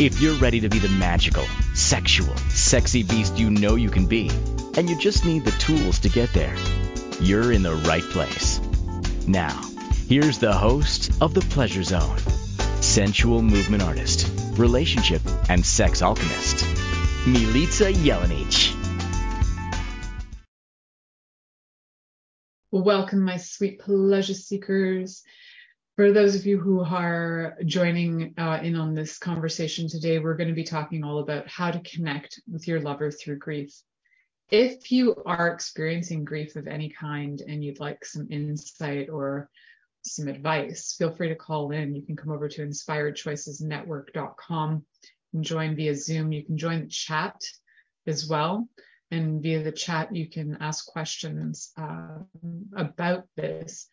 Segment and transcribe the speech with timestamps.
[0.00, 1.44] If you're ready to be the magical,
[1.74, 4.30] sexual, sexy beast you know you can be,
[4.78, 6.56] and you just need the tools to get there,
[7.20, 8.62] you're in the right place.
[9.28, 9.60] Now,
[10.08, 12.16] here's the host of The Pleasure Zone,
[12.80, 14.26] sensual movement artist,
[14.58, 16.64] relationship and sex alchemist,
[17.26, 18.74] Milica Jelenic.
[22.70, 25.24] Welcome, my sweet pleasure seekers.
[26.00, 30.48] For those of you who are joining uh, in on this conversation today, we're going
[30.48, 33.78] to be talking all about how to connect with your lover through grief.
[34.50, 39.50] If you are experiencing grief of any kind and you'd like some insight or
[40.00, 41.94] some advice, feel free to call in.
[41.94, 44.86] You can come over to inspiredchoicesnetwork.com
[45.34, 46.32] and join via Zoom.
[46.32, 47.36] You can join the chat
[48.06, 48.66] as well.
[49.10, 52.20] And via the chat, you can ask questions uh,
[52.74, 53.86] about this.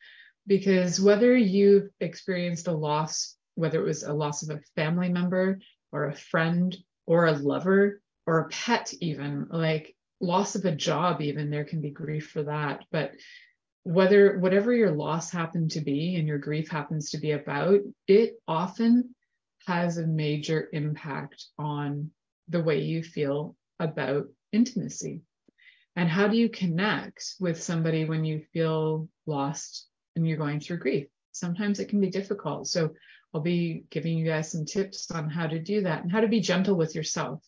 [0.48, 5.59] Because whether you've experienced a loss, whether it was a loss of a family member
[5.92, 11.22] or a friend or a lover or a pet, even like loss of a job,
[11.22, 12.86] even there can be grief for that.
[12.92, 13.12] But
[13.84, 18.36] whether whatever your loss happened to be and your grief happens to be about, it
[18.48, 19.16] often
[19.66, 22.12] has a major impact on
[22.50, 25.22] the way you feel about intimacy.
[25.95, 29.88] And how do you connect with somebody when you feel lost
[30.18, 31.08] and you're going through grief?
[31.32, 32.68] Sometimes it can be difficult.
[32.68, 32.92] So
[33.34, 36.28] I'll be giving you guys some tips on how to do that and how to
[36.28, 37.44] be gentle with yourself.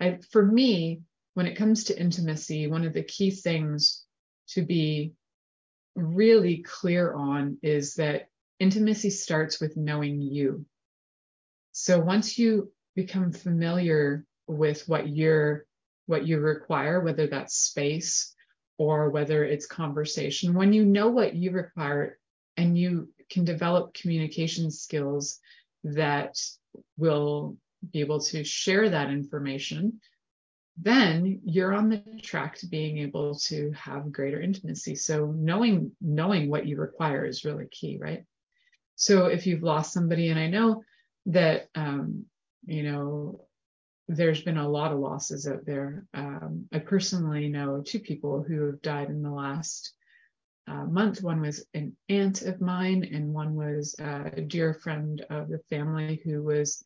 [0.00, 1.00] I, for me,
[1.34, 4.04] when it comes to intimacy, one of the key things
[4.48, 5.12] to be
[5.94, 10.66] really clear on is that intimacy starts with knowing you.
[11.72, 15.66] So once you become familiar with what you're
[16.06, 18.33] what you require, whether that's space
[18.78, 22.18] or whether it's conversation, when you know what you require
[22.56, 25.40] and you can develop communication skills
[25.84, 26.36] that
[26.96, 27.56] will
[27.92, 30.00] be able to share that information,
[30.76, 34.94] then you're on the track to being able to have greater intimacy.
[34.96, 38.24] So knowing knowing what you require is really key, right?
[38.96, 40.82] So if you've lost somebody, and I know
[41.26, 42.24] that um,
[42.66, 43.46] you know
[44.08, 46.04] there's been a lot of losses out there.
[46.12, 49.92] Um, I personally know two people who have died in the last
[50.66, 51.22] uh, month.
[51.22, 56.20] One was an aunt of mine, and one was a dear friend of the family
[56.24, 56.82] who was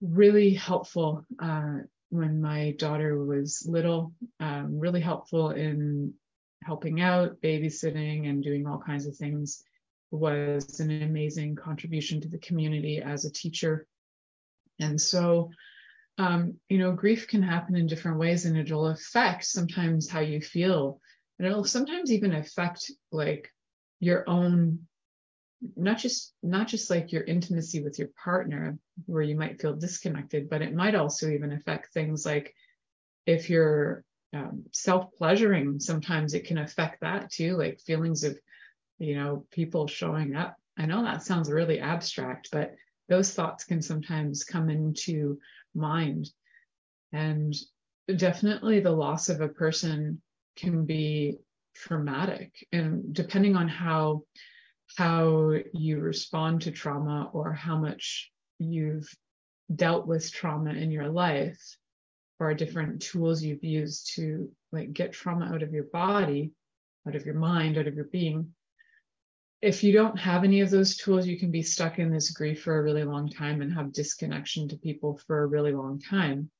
[0.00, 1.78] really helpful uh,
[2.10, 6.14] when my daughter was little, um, really helpful in
[6.62, 9.62] helping out, babysitting, and doing all kinds of things.
[10.12, 13.86] Was an amazing contribution to the community as a teacher.
[14.78, 15.50] And so,
[16.18, 20.40] um, you know, grief can happen in different ways and it'll affect sometimes how you
[20.40, 21.00] feel.
[21.38, 23.52] And it'll sometimes even affect like
[24.00, 24.86] your own
[25.74, 30.50] not just not just like your intimacy with your partner where you might feel disconnected
[30.50, 32.54] but it might also even affect things like
[33.24, 34.04] if you're
[34.34, 38.38] um, self-pleasuring sometimes it can affect that too like feelings of
[38.98, 42.74] you know people showing up i know that sounds really abstract but
[43.08, 45.38] those thoughts can sometimes come into
[45.74, 46.28] mind.
[47.12, 47.54] And
[48.14, 50.20] definitely the loss of a person
[50.56, 51.38] can be
[51.74, 52.52] traumatic.
[52.72, 54.22] And depending on how
[54.96, 59.08] how you respond to trauma or how much you've
[59.74, 61.60] dealt with trauma in your life
[62.38, 66.52] or different tools you've used to like get trauma out of your body
[67.06, 68.54] out of your mind out of your being
[69.62, 72.62] if you don't have any of those tools you can be stuck in this grief
[72.62, 76.50] for a really long time and have disconnection to people for a really long time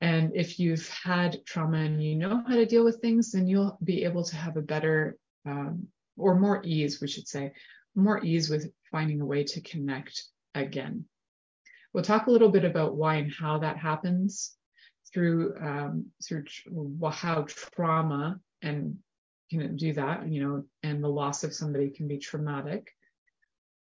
[0.00, 3.78] and if you've had trauma and you know how to deal with things then you'll
[3.82, 5.16] be able to have a better
[5.46, 7.52] um, or more ease, we should say,
[7.94, 10.24] more ease with finding a way to connect
[10.54, 11.04] again.
[11.92, 14.56] We'll talk a little bit about why and how that happens
[15.12, 16.44] through um, through
[17.12, 18.98] how trauma and
[19.50, 22.90] can do that, you know, and the loss of somebody can be traumatic.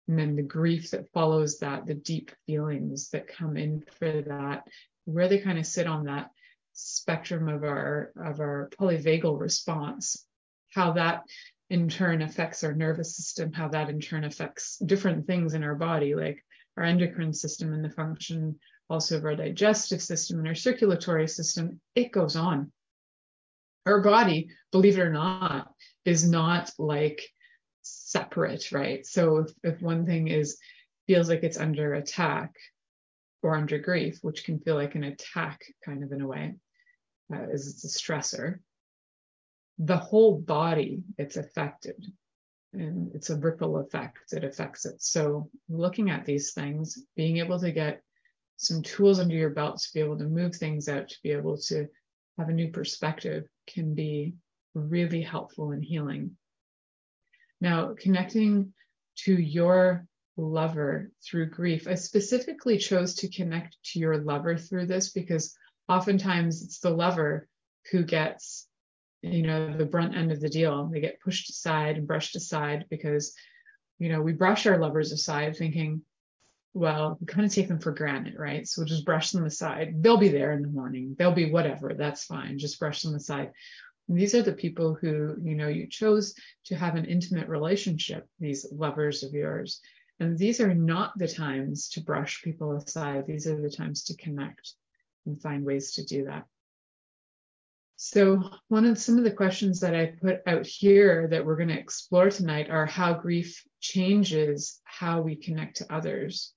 [0.07, 4.67] And then the grief that follows that, the deep feelings that come in for that,
[5.05, 6.29] where they kind of sit on that
[6.73, 10.25] spectrum of our of our polyvagal response,
[10.73, 11.21] how that
[11.69, 15.75] in turn affects our nervous system, how that in turn affects different things in our
[15.75, 16.43] body, like
[16.77, 18.59] our endocrine system and the function
[18.89, 21.79] also of our digestive system and our circulatory system.
[21.95, 22.71] It goes on.
[23.85, 25.71] Our body, believe it or not,
[26.05, 27.21] is not like
[27.81, 29.05] separate, right?
[29.05, 30.57] So if, if one thing is
[31.07, 32.51] feels like it's under attack
[33.41, 36.55] or under grief, which can feel like an attack kind of in a way,
[37.33, 38.59] uh, is it's a stressor,
[39.79, 42.05] the whole body it's affected
[42.73, 45.01] and it's a ripple effect that affects it.
[45.01, 48.01] So looking at these things, being able to get
[48.57, 51.57] some tools under your belt to be able to move things out, to be able
[51.57, 51.87] to
[52.37, 54.35] have a new perspective can be
[54.73, 56.37] really helpful in healing.
[57.61, 58.73] Now, connecting
[59.19, 60.05] to your
[60.35, 65.55] lover through grief, I specifically chose to connect to your lover through this because
[65.87, 67.47] oftentimes it's the lover
[67.91, 68.67] who gets
[69.21, 72.85] you know the brunt end of the deal they get pushed aside and brushed aside
[72.89, 73.33] because
[73.97, 76.01] you know we brush our lovers aside thinking
[76.73, 78.67] well we kind of take them for granted right?
[78.67, 80.01] So we'll just brush them aside.
[80.01, 81.15] They'll be there in the morning.
[81.17, 81.93] They'll be whatever.
[81.93, 82.57] That's fine.
[82.57, 83.51] Just brush them aside.
[84.07, 86.35] And these are the people who you know you chose
[86.65, 89.81] to have an intimate relationship these lovers of yours.
[90.19, 93.25] And these are not the times to brush people aside.
[93.25, 94.73] These are the times to connect
[95.25, 96.45] and find ways to do that.
[97.95, 101.69] So, one of some of the questions that I put out here that we're going
[101.69, 106.53] to explore tonight are how grief changes how we connect to others.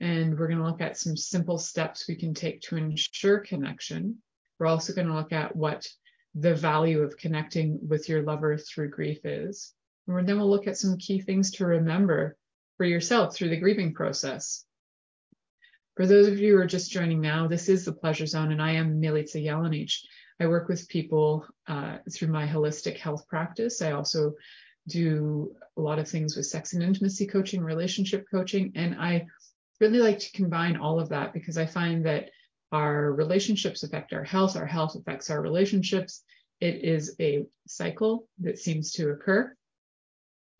[0.00, 4.18] And we're going to look at some simple steps we can take to ensure connection.
[4.58, 5.86] We're also going to look at what
[6.34, 9.72] the value of connecting with your lover through grief is.
[10.06, 12.36] And then we'll look at some key things to remember
[12.76, 14.64] for yourself through the grieving process.
[15.96, 18.60] For those of you who are just joining now, this is the Pleasure Zone, and
[18.60, 19.92] I am Milica Jelenic.
[20.38, 23.80] I work with people uh, through my holistic health practice.
[23.80, 24.34] I also
[24.86, 29.26] do a lot of things with sex and intimacy coaching, relationship coaching, and I
[29.80, 32.30] really like to combine all of that because I find that
[32.72, 36.22] our relationships affect our health, our health affects our relationships.
[36.60, 39.54] It is a cycle that seems to occur.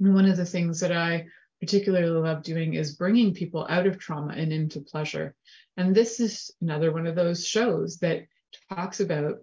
[0.00, 1.26] And one of the things that I
[1.60, 5.34] particularly love doing is bringing people out of trauma and into pleasure.
[5.76, 8.26] And this is another one of those shows that
[8.68, 9.38] talks about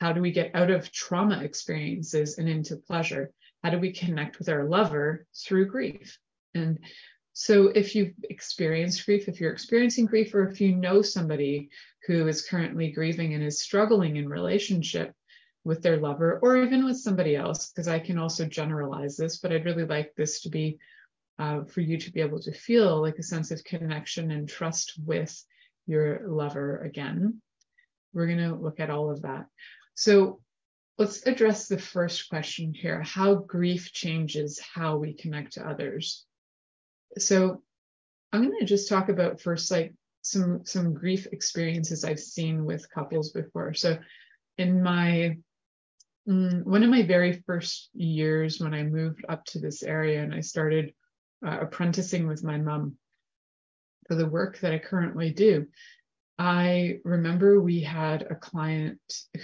[0.00, 3.30] how do we get out of trauma experiences and into pleasure?
[3.62, 6.18] How do we connect with our lover through grief?
[6.54, 6.78] And
[7.42, 11.70] so, if you've experienced grief, if you're experiencing grief, or if you know somebody
[12.06, 15.14] who is currently grieving and is struggling in relationship
[15.64, 19.52] with their lover, or even with somebody else, because I can also generalize this, but
[19.52, 20.80] I'd really like this to be
[21.38, 25.00] uh, for you to be able to feel like a sense of connection and trust
[25.02, 25.42] with
[25.86, 27.40] your lover again.
[28.12, 29.46] We're going to look at all of that.
[29.94, 30.42] So
[30.98, 36.26] let's address the first question here how grief changes how we connect to others.
[37.18, 37.62] So
[38.32, 42.90] I'm going to just talk about first, like some some grief experiences I've seen with
[42.90, 43.74] couples before.
[43.74, 43.98] So
[44.58, 45.36] in my
[46.28, 50.34] mm, one of my very first years when I moved up to this area and
[50.34, 50.92] I started
[51.44, 52.96] uh, apprenticing with my mom
[54.06, 55.66] for the work that I currently do,
[56.38, 59.00] I remember we had a client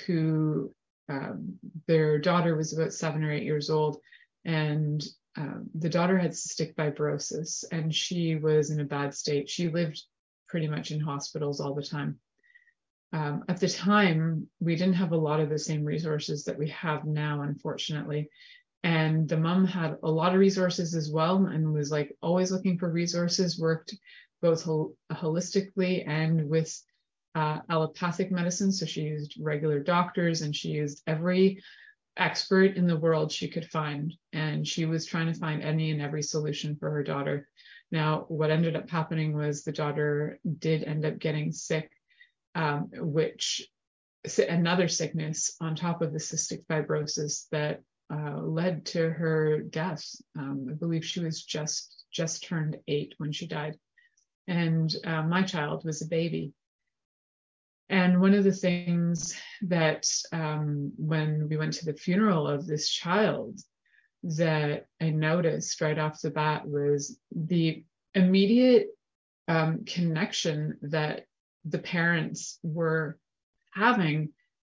[0.06, 0.72] who
[1.08, 3.98] um, their daughter was about seven or eight years old,
[4.44, 5.04] and
[5.36, 9.48] um, the daughter had cystic fibrosis, and she was in a bad state.
[9.50, 10.02] She lived
[10.48, 12.18] pretty much in hospitals all the time.
[13.12, 16.68] Um, at the time, we didn't have a lot of the same resources that we
[16.70, 18.31] have now, unfortunately.
[18.82, 22.78] And the mom had a lot of resources as well and was like always looking
[22.78, 23.96] for resources, worked
[24.43, 26.81] both hol- holistically and with
[27.34, 28.72] uh, allopathic medicine.
[28.72, 31.62] So she used regular doctors and she used every
[32.17, 34.15] expert in the world she could find.
[34.32, 37.49] And she was trying to find any and every solution for her daughter.
[37.91, 41.91] Now, what ended up happening was the daughter did end up getting sick,
[42.55, 43.67] um, which
[44.49, 47.82] another sickness on top of the cystic fibrosis that
[48.13, 50.05] uh, led to her death.
[50.37, 53.77] Um, I believe she was just just turned eight when she died
[54.49, 56.53] and uh, my child was a baby.
[57.88, 62.88] And one of the things that um, when we went to the funeral of this
[62.88, 63.60] child,
[64.22, 68.88] that I noticed right off the bat was the immediate
[69.46, 71.26] um, connection that
[71.64, 73.19] the parents were
[73.72, 74.31] having.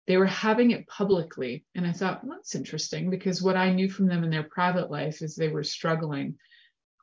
[0.05, 1.65] They were having it publicly.
[1.75, 4.91] And I thought, well, that's interesting because what I knew from them in their private
[4.91, 6.35] life is they were struggling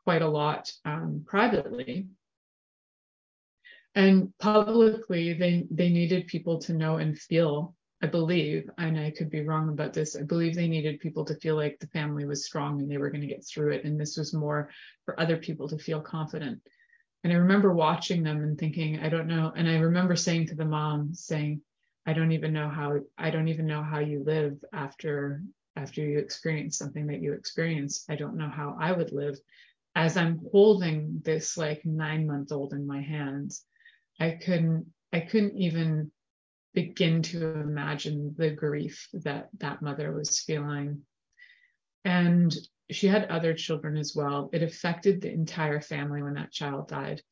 [0.04, 2.08] quite a lot um, privately
[3.94, 9.30] and publicly they they needed people to know and feel i believe and i could
[9.30, 12.44] be wrong about this i believe they needed people to feel like the family was
[12.44, 14.68] strong and they were going to get through it and this was more
[15.04, 16.60] for other people to feel confident
[17.22, 20.54] and i remember watching them and thinking i don't know and i remember saying to
[20.54, 21.60] the mom saying
[22.06, 25.42] I don't even know how I don't even know how you live after
[25.76, 28.04] after you experience something that you experience.
[28.08, 29.38] I don't know how I would live
[29.94, 33.64] as I'm holding this like nine month old in my hands.
[34.21, 36.11] I couldn't I couldn't even
[36.75, 41.02] begin to imagine the grief that that mother was feeling.
[42.04, 42.54] And
[42.90, 44.50] she had other children as well.
[44.52, 47.23] It affected the entire family when that child died.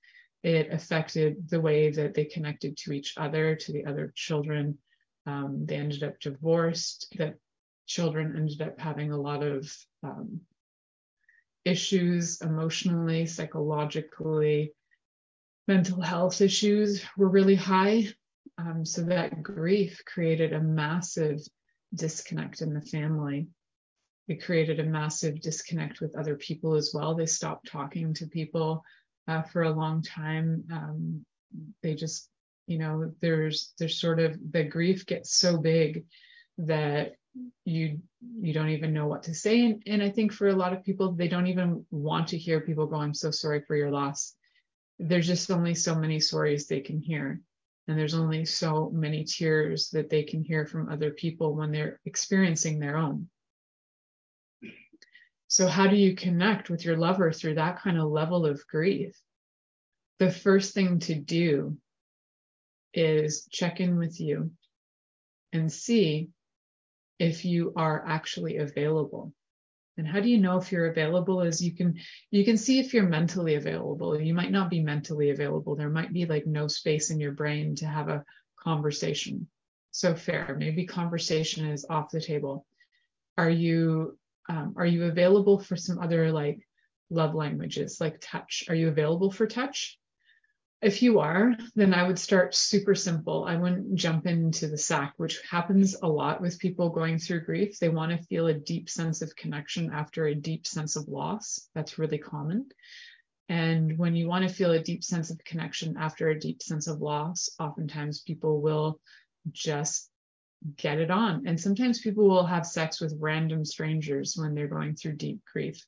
[0.42, 4.78] It affected the way that they connected to each other, to the other children.
[5.26, 7.14] Um, they ended up divorced.
[7.18, 7.36] That
[7.86, 9.72] children ended up having a lot of
[10.02, 10.40] um,
[11.64, 14.72] issues emotionally, psychologically,
[15.72, 18.06] mental health issues were really high.
[18.58, 21.40] Um, so that grief created a massive
[21.94, 23.48] disconnect in the family.
[24.28, 27.14] It created a massive disconnect with other people as well.
[27.14, 28.84] They stopped talking to people
[29.26, 30.64] uh, for a long time.
[30.70, 31.24] Um,
[31.82, 32.28] they just,
[32.66, 36.04] you know, there's there's sort of the grief gets so big
[36.58, 37.14] that
[37.64, 40.74] you you don't even know what to say and, and i think for a lot
[40.74, 43.90] of people they don't even want to hear people go i'm so sorry for your
[43.90, 44.34] loss
[45.02, 47.40] there's just only so many stories they can hear.
[47.88, 52.00] And there's only so many tears that they can hear from other people when they're
[52.04, 53.28] experiencing their own.
[55.48, 59.14] So how do you connect with your lover through that kind of level of grief?
[60.18, 61.76] The first thing to do
[62.94, 64.52] is check in with you
[65.52, 66.30] and see
[67.18, 69.32] if you are actually available
[69.98, 71.98] and how do you know if you're available is you can
[72.30, 74.18] you can see if you're mentally available.
[74.18, 75.76] You might not be mentally available.
[75.76, 78.24] There might be like no space in your brain to have a
[78.58, 79.48] conversation.
[79.90, 80.56] So fair.
[80.58, 82.64] Maybe conversation is off the table.
[83.36, 84.18] Are you
[84.48, 86.66] um, are you available for some other like
[87.10, 88.64] love languages like touch?
[88.68, 89.98] Are you available for touch
[90.82, 93.44] if you are, then I would start super simple.
[93.44, 97.78] I wouldn't jump into the sack, which happens a lot with people going through grief.
[97.78, 101.68] They want to feel a deep sense of connection after a deep sense of loss.
[101.74, 102.66] That's really common.
[103.48, 106.88] And when you want to feel a deep sense of connection after a deep sense
[106.88, 109.00] of loss, oftentimes people will
[109.52, 110.10] just
[110.76, 111.46] get it on.
[111.46, 115.84] And sometimes people will have sex with random strangers when they're going through deep grief.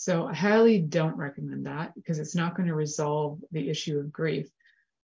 [0.00, 4.12] So I highly don't recommend that because it's not going to resolve the issue of
[4.12, 4.48] grief.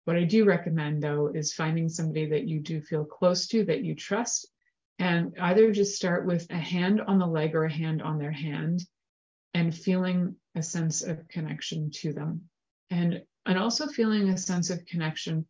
[0.04, 3.86] What I do recommend though is finding somebody that you do feel close to, that
[3.86, 4.50] you trust,
[5.00, 8.34] and either just start with a hand on the leg or a hand on their
[8.34, 8.86] hand
[9.54, 12.50] and feeling a sense of connection to them.
[12.90, 15.48] And and also feeling a sense of connection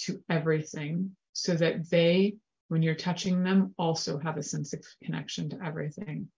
[0.00, 2.36] to everything so that they,
[2.68, 6.28] when you're touching them, also have a sense of connection to everything.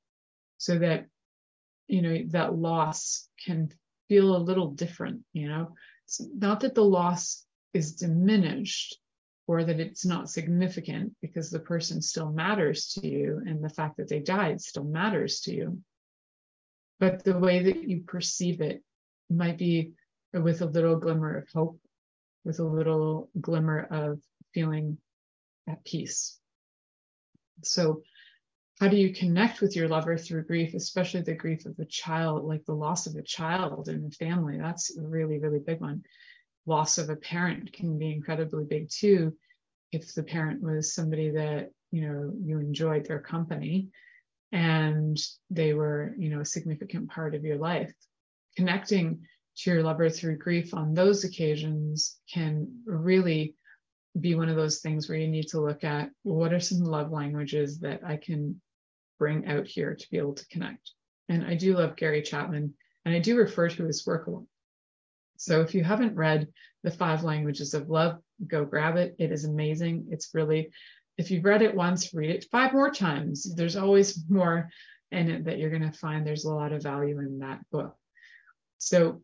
[0.59, 1.07] So that
[1.89, 3.71] you know that loss can
[4.09, 5.75] feel a little different you know?
[6.07, 8.99] It's not that the loss is diminished
[9.47, 13.97] or that it's not significant because the person still matters to you and the fact
[13.99, 15.79] that they died still matters to you.
[17.01, 18.83] But the way that you perceive it
[19.29, 19.93] might be
[20.33, 21.79] with a little glimmer of hope
[22.45, 24.21] with a little glimmer of
[24.53, 24.99] feeling
[25.69, 26.39] at peace.
[27.63, 28.03] So
[28.85, 32.45] how do you connect with your lover through grief, especially the grief of a child,
[32.45, 34.59] like the loss of a child in the family?
[34.59, 36.03] That's a really, really big one.
[36.67, 39.35] Loss of a parent can be incredibly big too.
[39.91, 43.89] If the parent was somebody that, you know, you enjoyed their company
[44.53, 47.95] and they were, you know, a significant part of your life.
[48.55, 49.23] Connecting
[49.61, 53.55] to your lover through grief on those occasions can really
[54.21, 56.81] be one of those things where you need to look at well, what are some
[56.81, 58.61] love languages that I can
[59.25, 60.91] bring out here to be able to connect.
[61.31, 62.75] And I do love Gary Chapman,
[63.07, 64.45] and I do refer to his work a lot.
[65.39, 66.49] So if you haven't read
[66.83, 69.17] The Five Languages of Love, go grab it.
[69.19, 70.09] It is amazing.
[70.11, 70.73] It's really,
[71.17, 73.55] if you've read it once, read it five more times.
[73.55, 74.69] There's always more
[75.11, 77.97] in it that you're going to find there's a lot of value in that book.
[78.77, 79.23] So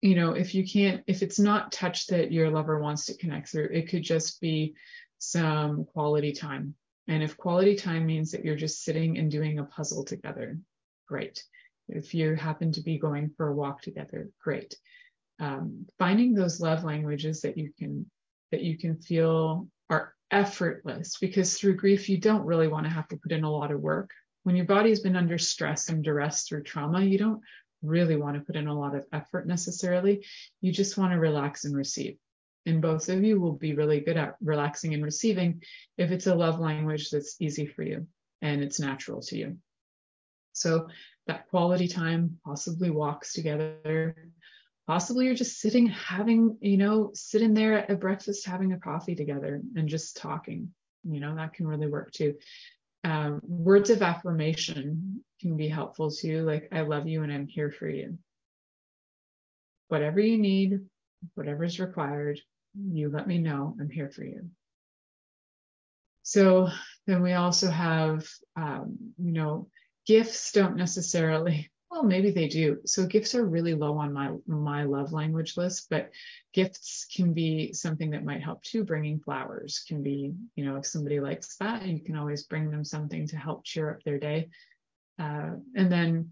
[0.00, 3.50] you know, if you can't, if it's not touch that your lover wants to connect
[3.50, 4.74] through, it could just be
[5.18, 6.74] some quality time.
[7.08, 10.58] And if quality time means that you're just sitting and doing a puzzle together,
[11.08, 11.42] great.
[11.88, 14.76] If you happen to be going for a walk together, great.
[15.40, 18.06] Um, finding those love languages that you can
[18.52, 23.08] that you can feel are effortless because through grief you don't really want to have
[23.08, 24.10] to put in a lot of work
[24.44, 27.40] when your body has been under stress and duress through trauma you don't
[27.82, 30.24] really want to put in a lot of effort necessarily.
[30.60, 32.16] You just want to relax and receive.
[32.64, 35.62] And both of you will be really good at relaxing and receiving
[35.98, 38.06] if it's a love language that's easy for you
[38.40, 39.56] and it's natural to you.
[40.52, 40.88] So
[41.26, 44.14] that quality time, possibly walks together,
[44.86, 49.62] possibly you're just sitting having you know sitting there at breakfast having a coffee together
[49.76, 50.68] and just talking
[51.04, 52.34] you know that can really work too.
[53.04, 57.70] Um, words of affirmation can be helpful too like i love you and i'm here
[57.70, 58.18] for you.
[59.88, 60.80] Whatever you need
[61.34, 62.40] whatever's required
[62.74, 64.48] you let me know i'm here for you
[66.22, 66.68] so
[67.06, 68.26] then we also have
[68.56, 69.68] um, you know
[70.06, 72.78] gifts don't necessarily well, maybe they do.
[72.86, 76.10] So gifts are really low on my my love language list, but
[76.54, 78.82] gifts can be something that might help too.
[78.82, 82.82] Bringing flowers can be, you know, if somebody likes that, you can always bring them
[82.82, 84.48] something to help cheer up their day.
[85.18, 86.30] Uh, and then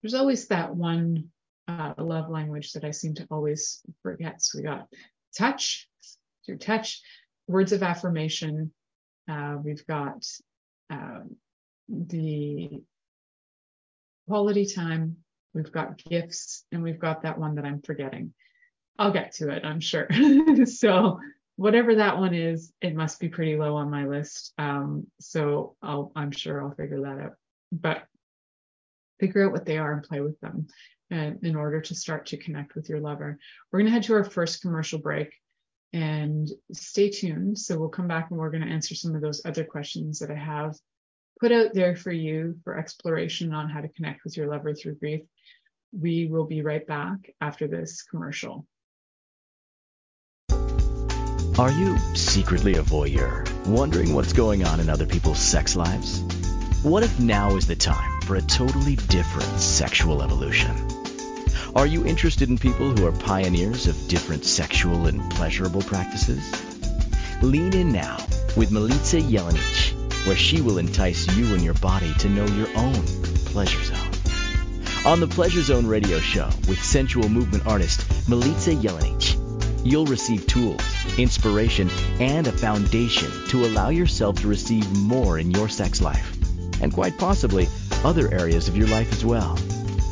[0.00, 1.28] there's always that one
[1.66, 4.42] uh, love language that I seem to always forget.
[4.42, 4.86] So we got
[5.36, 5.88] touch,
[6.44, 7.00] through touch,
[7.46, 8.72] words of affirmation.
[9.28, 10.26] Uh, we've got
[10.90, 11.36] um,
[11.88, 12.82] the
[14.28, 15.16] quality time,
[15.52, 18.32] we've got gifts, and we've got that one that I'm forgetting.
[18.98, 20.08] I'll get to it, I'm sure.
[20.66, 21.18] so
[21.56, 24.52] whatever that one is, it must be pretty low on my list.
[24.58, 27.32] Um, so I'll, I'm sure I'll figure that out.
[27.72, 28.04] But
[29.20, 30.66] figure out what they are and play with them
[31.10, 33.38] and in order to start to connect with your lover.
[33.70, 35.32] We're going to head to our first commercial break
[35.92, 37.58] and stay tuned.
[37.58, 40.30] So we'll come back and we're going to answer some of those other questions that
[40.30, 40.76] I have
[41.40, 44.96] put out there for you for exploration on how to connect with your lover through
[44.96, 45.22] grief.
[45.92, 48.66] We will be right back after this commercial.
[51.56, 56.20] Are you secretly a voyeur, wondering what's going on in other people's sex lives?
[56.82, 60.74] What if now is the time for a totally different sexual evolution?
[61.74, 66.42] Are you interested in people who are pioneers of different sexual and pleasurable practices?
[67.42, 68.16] Lean in now
[68.56, 69.94] with Milica Jelenic
[70.26, 73.04] where she will entice you and your body to know your own
[73.44, 73.98] pleasure zone.
[75.04, 79.36] On the Pleasure Zone radio show with sensual movement artist Milica Jelenic,
[79.84, 80.80] you'll receive tools,
[81.18, 81.90] inspiration,
[82.20, 86.43] and a foundation to allow yourself to receive more in your sex life,
[86.80, 87.68] and quite possibly
[88.04, 89.58] other areas of your life as well.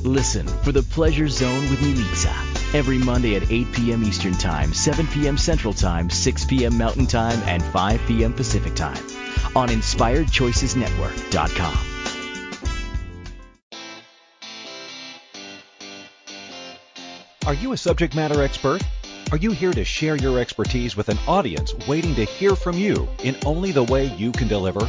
[0.02, 4.02] Listen for the Pleasure Zone with Milica every Monday at 8 p.m.
[4.02, 5.36] Eastern Time, 7 p.m.
[5.38, 6.76] Central Time, 6 p.m.
[6.78, 8.32] Mountain Time, and 5 p.m.
[8.32, 9.04] Pacific Time
[9.54, 11.78] on InspiredChoicesNetwork.com.
[17.44, 18.82] Are you a subject matter expert?
[19.30, 23.08] Are you here to share your expertise with an audience waiting to hear from you
[23.24, 24.88] in only the way you can deliver?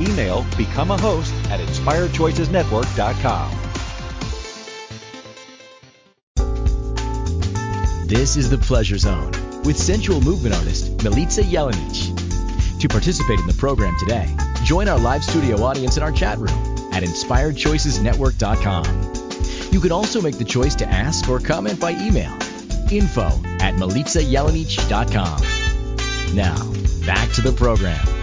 [0.00, 3.56] Email become a host at inspiredchoicesnetwork.com.
[8.06, 9.30] This is the Pleasure Zone
[9.62, 12.16] with sensual movement artist Milica Jelenic.
[12.80, 14.34] To participate in the program today,
[14.64, 16.50] join our live studio audience in our chat room
[16.92, 19.72] at inspiredchoicesnetwork.com.
[19.72, 22.36] You can also make the choice to ask or comment by email
[22.90, 23.28] info
[23.60, 23.76] at.
[26.34, 26.56] Now,
[27.06, 28.19] back to the program.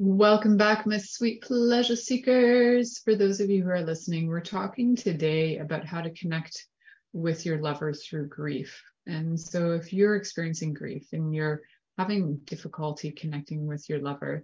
[0.00, 2.98] Welcome back, my sweet pleasure seekers.
[2.98, 6.66] For those of you who are listening, we're talking today about how to connect
[7.12, 8.82] with your lover through grief.
[9.06, 11.62] And so, if you're experiencing grief and you're
[11.96, 14.42] having difficulty connecting with your lover,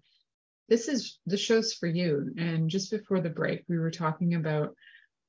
[0.69, 2.33] this is the show's for you.
[2.39, 4.77] And just before the break, we were talking about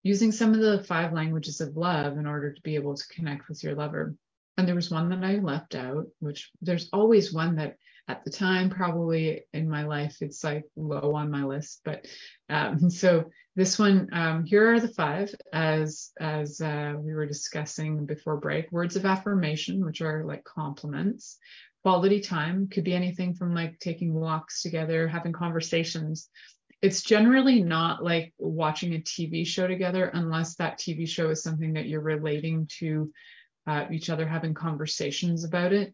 [0.04, 3.50] using some of the five languages of love in order to be able to connect
[3.50, 4.14] with your lover.
[4.56, 8.32] And there was one that I left out, which there's always one that at the
[8.32, 12.06] time probably in my life it's like low on my list but
[12.50, 18.06] um, so this one um, here are the five as as uh, we were discussing
[18.06, 18.72] before break.
[18.72, 21.38] Words of affirmation which are like compliments.
[21.84, 26.30] Quality time could be anything from like taking walks together having conversations.
[26.82, 31.74] It's generally not like watching a tv show together unless that tv show is something
[31.74, 33.12] that you're relating to
[33.68, 35.94] uh, each other having conversations about it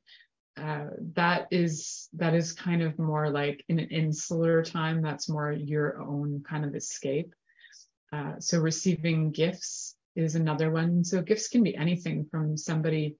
[0.58, 5.52] uh, that is that is kind of more like in an insular time that's more
[5.52, 7.34] your own kind of escape
[8.14, 13.16] uh, so receiving gifts is another one so gifts can be anything from somebody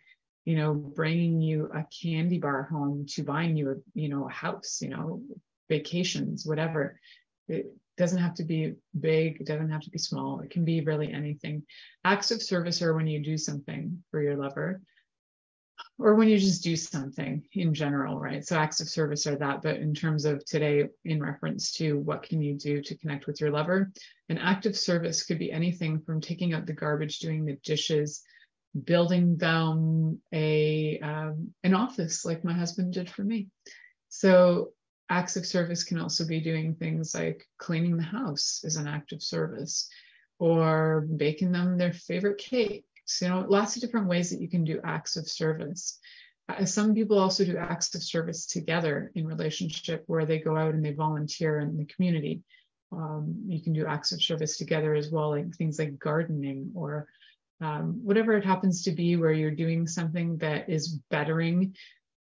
[0.46, 4.32] you know bringing you a candy bar home to buying you a you know a
[4.32, 5.22] house you know
[5.70, 7.00] vacations whatever
[7.48, 10.40] it, doesn't have to be big, it doesn't have to be small.
[10.42, 11.64] It can be really anything.
[12.06, 14.82] Acts of service are when you do something for your lover
[16.00, 18.46] or when you just do something in general, right?
[18.46, 22.24] So acts of service are that, but in terms of today, in reference to what
[22.24, 23.92] can you do to connect with your lover,
[24.30, 28.22] an act of service could be anything from taking out the garbage, doing the dishes,
[28.86, 33.48] building them a um, an office like my husband did for me.
[34.10, 34.74] So
[35.10, 39.14] acts of service can also be doing things like cleaning the house is an act
[39.14, 39.90] of service
[40.40, 42.38] or baking them their favorite
[43.08, 46.00] cakes you know lots of different ways that you can do acts of service
[46.50, 50.74] uh, some people also do acts of service together in relationship where they go out
[50.74, 52.42] and they volunteer in the community
[52.92, 57.08] um, you can do acts of service together as well like things like gardening or
[57.60, 61.76] um, whatever it happens to be where you're doing something that is bettering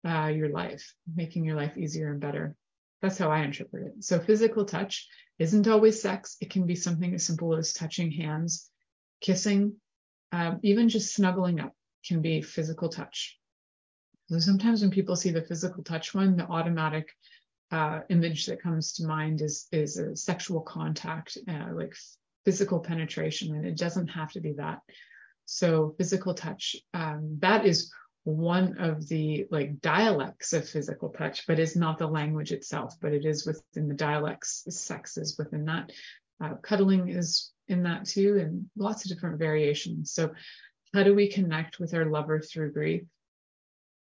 [0.06, 2.54] uh, your life making your life easier and better
[3.00, 4.04] that's how I interpret it.
[4.04, 5.08] So physical touch
[5.40, 6.36] isn't always sex.
[6.40, 8.70] It can be something as simple as touching hands,
[9.20, 9.74] kissing,
[10.32, 11.74] um, even just snuggling up
[12.06, 13.38] can be physical touch.
[14.28, 17.10] So sometimes when people see the physical touch one, the automatic
[17.70, 21.94] uh, image that comes to mind is is a sexual contact, uh, like
[22.44, 24.80] physical penetration, and it doesn't have to be that.
[25.44, 27.92] So physical touch, um, that is
[28.24, 33.12] one of the like dialects of physical touch, but is not the language itself, but
[33.12, 35.92] it is within the dialects, sex is within that.
[36.42, 40.12] Uh, cuddling is in that too, and lots of different variations.
[40.12, 40.32] So,
[40.94, 43.02] how do we connect with our lover through grief?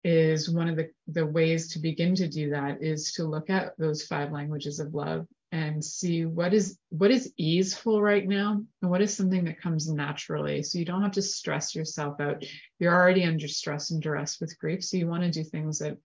[0.04, 3.78] Is one of the, the ways to begin to do that is to look at
[3.78, 8.90] those five languages of love and see what is what is easeful right now and
[8.90, 12.42] what is something that comes naturally so you don't have to stress yourself out
[12.78, 15.98] you're already under stress and duress with grief so you want to do things that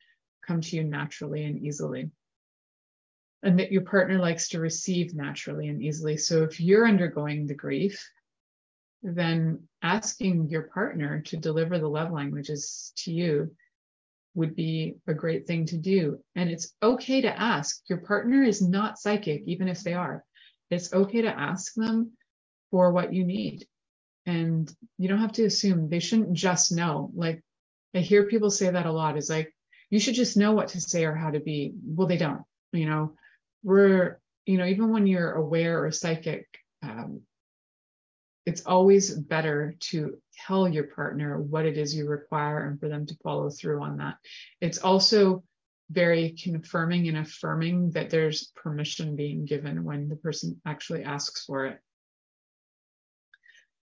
[0.46, 2.10] come to you naturally and easily
[3.44, 7.54] and that your partner likes to receive naturally and easily so if you're undergoing the
[7.54, 8.10] grief
[9.04, 13.52] then asking your partner to deliver the love languages to you
[14.38, 16.20] would be a great thing to do.
[16.36, 17.82] And it's okay to ask.
[17.90, 20.24] Your partner is not psychic, even if they are.
[20.70, 22.12] It's okay to ask them
[22.70, 23.66] for what you need.
[24.28, 27.10] And you don't have to assume they shouldn't just know.
[27.16, 27.42] Like
[27.96, 29.52] I hear people say that a lot is like,
[29.90, 31.74] you should just know what to say or how to be.
[31.84, 32.44] Well, they don't.
[32.74, 33.14] You know,
[33.64, 36.48] we're, you know, even when you're aware or psychic,
[36.84, 37.22] um,
[38.46, 43.06] it's always better to tell your partner what it is you require and for them
[43.06, 44.16] to follow through on that.
[44.62, 45.44] It's also
[45.90, 51.66] very confirming and affirming that there's permission being given when the person actually asks for
[51.66, 51.80] it.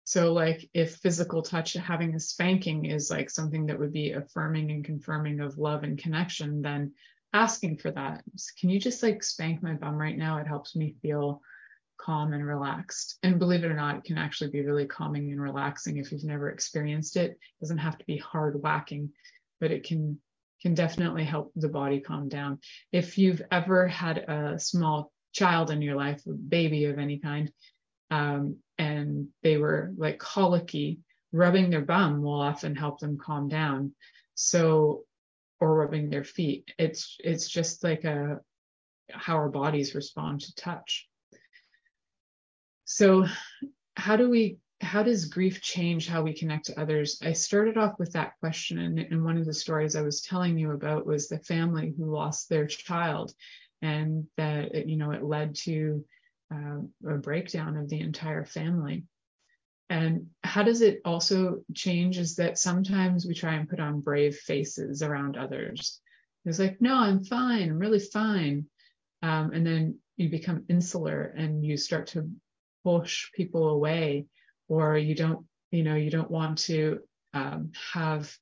[0.05, 4.71] So, like, if physical touch, having a spanking is like something that would be affirming
[4.71, 6.95] and confirming of love and connection, then
[7.33, 8.23] asking for that.
[8.61, 10.39] Can you just like spank my bum right now?
[10.39, 11.41] It helps me feel
[11.99, 13.19] calm and relaxed.
[13.23, 16.25] And believe it or not, it can actually be really calming and relaxing if you've
[16.25, 17.33] never experienced it.
[17.33, 19.11] It doesn't have to be hard whacking,
[19.61, 20.21] but it can
[20.63, 22.59] can definitely help the body calm down.
[22.91, 27.53] If you've ever had a small child in your life, a baby of any kind,
[28.11, 30.99] um, and they were like colicky,
[31.33, 33.93] rubbing their bum will often help them calm down.
[34.35, 35.05] So,
[35.61, 36.73] or rubbing their feet.
[36.79, 38.41] It's it's just like a
[39.11, 41.09] how our bodies respond to touch.
[42.85, 43.27] So,
[43.97, 47.21] how do we how does grief change how we connect to others?
[47.23, 50.57] I started off with that question, and, and one of the stories I was telling
[50.57, 53.35] you about was the family who lost their child,
[53.83, 56.05] and that it, you know it led to
[56.55, 59.05] uh, a breakdown of the entire family.
[59.91, 62.19] And how does it also change?
[62.19, 66.01] Is that sometimes we try and put on brave faces around others.
[66.45, 68.67] It's like, no, I'm fine, I'm really fine,
[69.23, 72.31] um, and then you become insular and you start to
[72.85, 74.27] push people away
[74.69, 76.99] or you don't you know you don't want to
[77.35, 78.33] um, have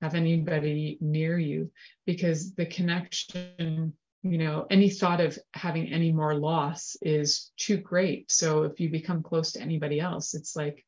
[0.00, 1.70] have anybody near you
[2.06, 8.30] because the connection you know any thought of having any more loss is too great
[8.30, 10.84] so if you become close to anybody else it's like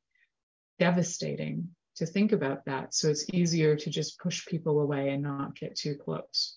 [0.78, 2.94] devastating to think about that.
[2.94, 6.56] So it's easier to just push people away and not get too close.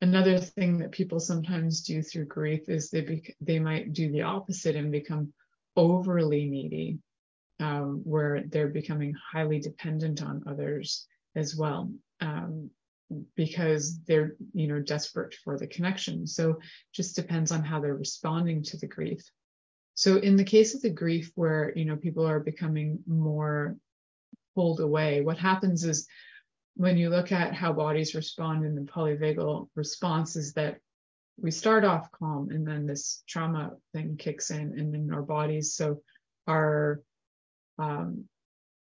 [0.00, 4.22] Another thing that people sometimes do through grief is they bec- they might do the
[4.22, 5.32] opposite and become
[5.76, 6.98] overly needy
[7.60, 12.70] um, where they're becoming highly dependent on others as well um,
[13.34, 16.26] because they're you know desperate for the connection.
[16.26, 16.60] So
[16.92, 19.22] just depends on how they're responding to the grief
[19.98, 23.76] so in the case of the grief where you know people are becoming more
[24.54, 26.06] pulled away what happens is
[26.76, 30.78] when you look at how bodies respond in the polyvagal response is that
[31.36, 35.74] we start off calm and then this trauma thing kicks in and in our bodies
[35.74, 36.00] so
[36.46, 37.02] our
[37.80, 38.24] um,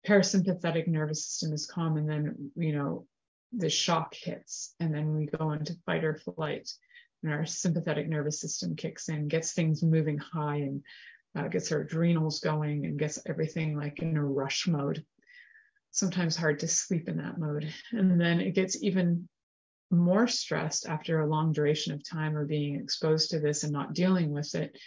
[0.08, 3.06] parasympathetic nervous system is calm and then you know
[3.52, 6.70] the shock hits and then we go into fight or flight
[7.24, 10.84] and our sympathetic nervous system kicks in gets things moving high and
[11.36, 15.04] uh, gets our adrenals going and gets everything like in a rush mode
[15.92, 19.28] sometimes hard to sleep in that mode and then it gets even
[19.94, 23.94] more stressed after a long duration of time or being exposed to this and not
[23.94, 24.78] dealing with it,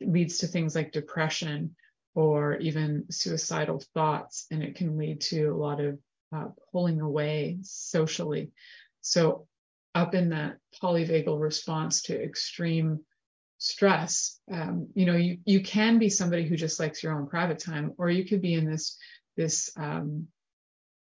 [0.00, 1.74] it leads to things like depression
[2.14, 4.46] or even suicidal thoughts.
[4.50, 5.98] And it can lead to a lot of
[6.34, 8.50] uh, pulling away socially.
[9.00, 9.46] So,
[9.94, 13.00] up in that polyvagal response to extreme
[13.58, 17.58] stress, um, you know, you, you can be somebody who just likes your own private
[17.58, 18.98] time, or you could be in this
[19.36, 20.26] this um,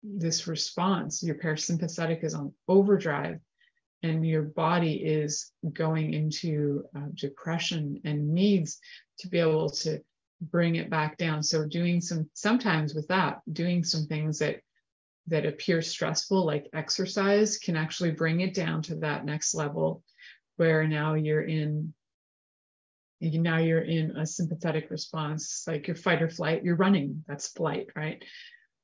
[0.04, 1.24] this response.
[1.24, 3.40] Your parasympathetic is on overdrive,
[4.04, 8.80] and your body is going into uh, depression and needs
[9.20, 10.00] to be able to
[10.42, 11.44] bring it back down.
[11.44, 14.62] So doing some sometimes with that, doing some things that
[15.30, 20.04] that appear stressful, like exercise, can actually bring it down to that next level
[20.58, 21.94] where now you're in
[23.22, 27.88] now you're in a sympathetic response, like your fight or flight, you're running, that's flight,
[27.96, 28.24] right?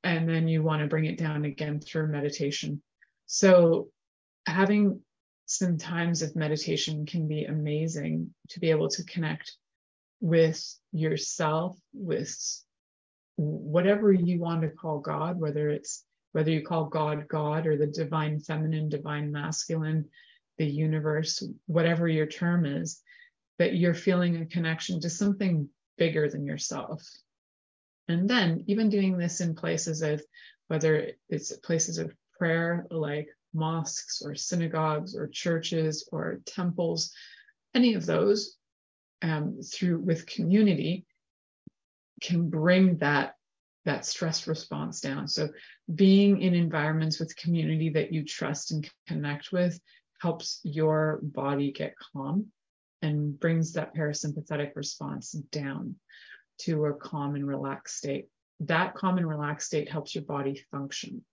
[0.04, 2.82] And then you want to bring it down again through meditation.
[3.24, 3.88] So
[4.46, 5.00] having
[5.46, 9.56] some times of meditation can be amazing to be able to connect
[10.20, 12.36] with yourself, with
[13.36, 16.04] whatever you want to call God, whether it's
[16.36, 20.04] whether you call God God or the divine feminine, divine masculine,
[20.58, 23.00] the universe, whatever your term is,
[23.58, 27.02] that you're feeling a connection to something bigger than yourself.
[28.08, 30.22] And then even doing this in places of
[30.68, 37.14] whether it's places of prayer like mosques or synagogues or churches or temples,
[37.74, 38.58] any of those
[39.22, 41.06] um, through with community
[42.20, 43.35] can bring that
[43.86, 45.28] that stress response down.
[45.28, 45.48] So
[45.94, 49.80] being in environments with community that you trust and connect with
[50.20, 52.46] helps your body get calm
[53.00, 55.94] and brings that parasympathetic response down
[56.58, 58.26] to a calm and relaxed state.
[58.60, 61.24] That calm and relaxed state helps your body function.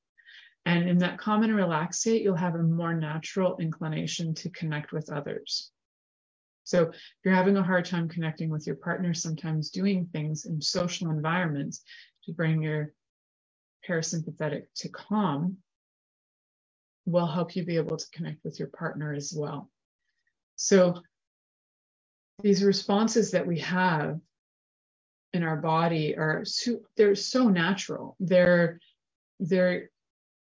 [0.65, 4.91] And in that calm and relaxed state, you'll have a more natural inclination to connect
[4.91, 5.71] with others.
[6.63, 10.61] So if you're having a hard time connecting with your partner, sometimes doing things in
[10.61, 11.81] social environments
[12.25, 12.93] to bring your
[13.87, 15.57] parasympathetic to calm
[17.05, 19.69] will help you be able to connect with your partner as well.
[20.55, 21.01] So
[22.41, 24.19] these responses that we have
[25.33, 28.15] in our body are so, they're so natural.
[28.19, 28.79] They're
[29.39, 29.89] they're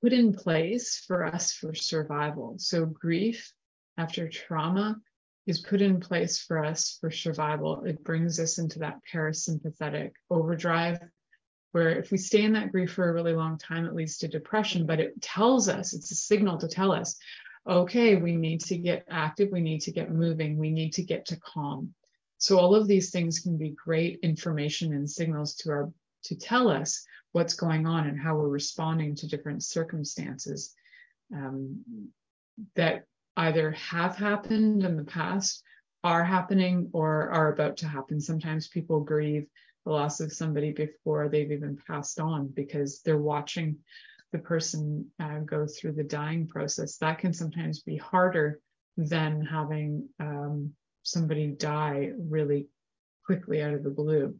[0.02, 2.56] put in place for us for survival.
[2.58, 3.52] So grief
[3.96, 4.96] after trauma
[5.46, 7.84] is put in place for us for survival.
[7.84, 10.98] It brings us into that parasympathetic overdrive
[11.72, 14.28] where if we stay in that grief for a really long time, it leads to
[14.28, 17.16] depression, but it tells us, it's a signal to tell us,
[17.66, 21.26] okay, we need to get active, we need to get moving, we need to get
[21.26, 21.94] to calm.
[22.36, 25.92] So all of these things can be great information and signals to our
[26.24, 30.74] to tell us what's going on and how we're responding to different circumstances
[31.34, 31.80] um,
[32.76, 35.62] that either have happened in the past,
[36.04, 38.20] are happening, or are about to happen.
[38.20, 39.46] Sometimes people grieve
[39.84, 43.78] the loss of somebody before they've even passed on because they're watching
[44.32, 46.96] the person uh, go through the dying process.
[46.96, 48.60] That can sometimes be harder
[48.96, 52.68] than having um, somebody die really
[53.26, 54.36] quickly out of the blue.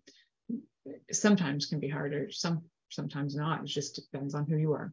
[1.10, 3.62] Sometimes can be harder, some sometimes not.
[3.62, 4.92] It just depends on who you are.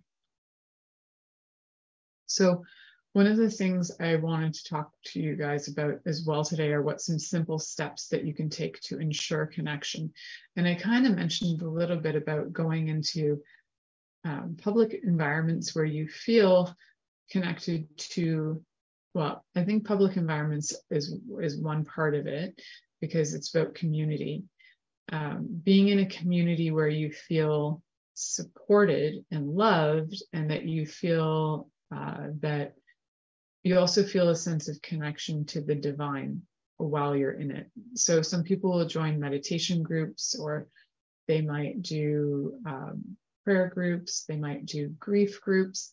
[2.27, 2.63] So
[3.13, 6.71] one of the things I wanted to talk to you guys about as well today
[6.71, 10.13] are what some simple steps that you can take to ensure connection.
[10.55, 13.41] And I kind of mentioned a little bit about going into
[14.25, 16.75] um, public environments where you feel
[17.31, 18.61] connected to,
[19.15, 22.61] well, I think public environments is, is one part of it
[23.01, 24.43] because it's about community.
[25.11, 27.81] Um, being in a community where you feel
[28.13, 32.73] supported and loved and that you feel uh, that
[33.63, 36.41] you also feel a sense of connection to the divine
[36.77, 37.69] while you're in it.
[37.95, 40.67] So some people will join meditation groups or
[41.27, 45.91] they might do um, prayer groups, they might do grief groups,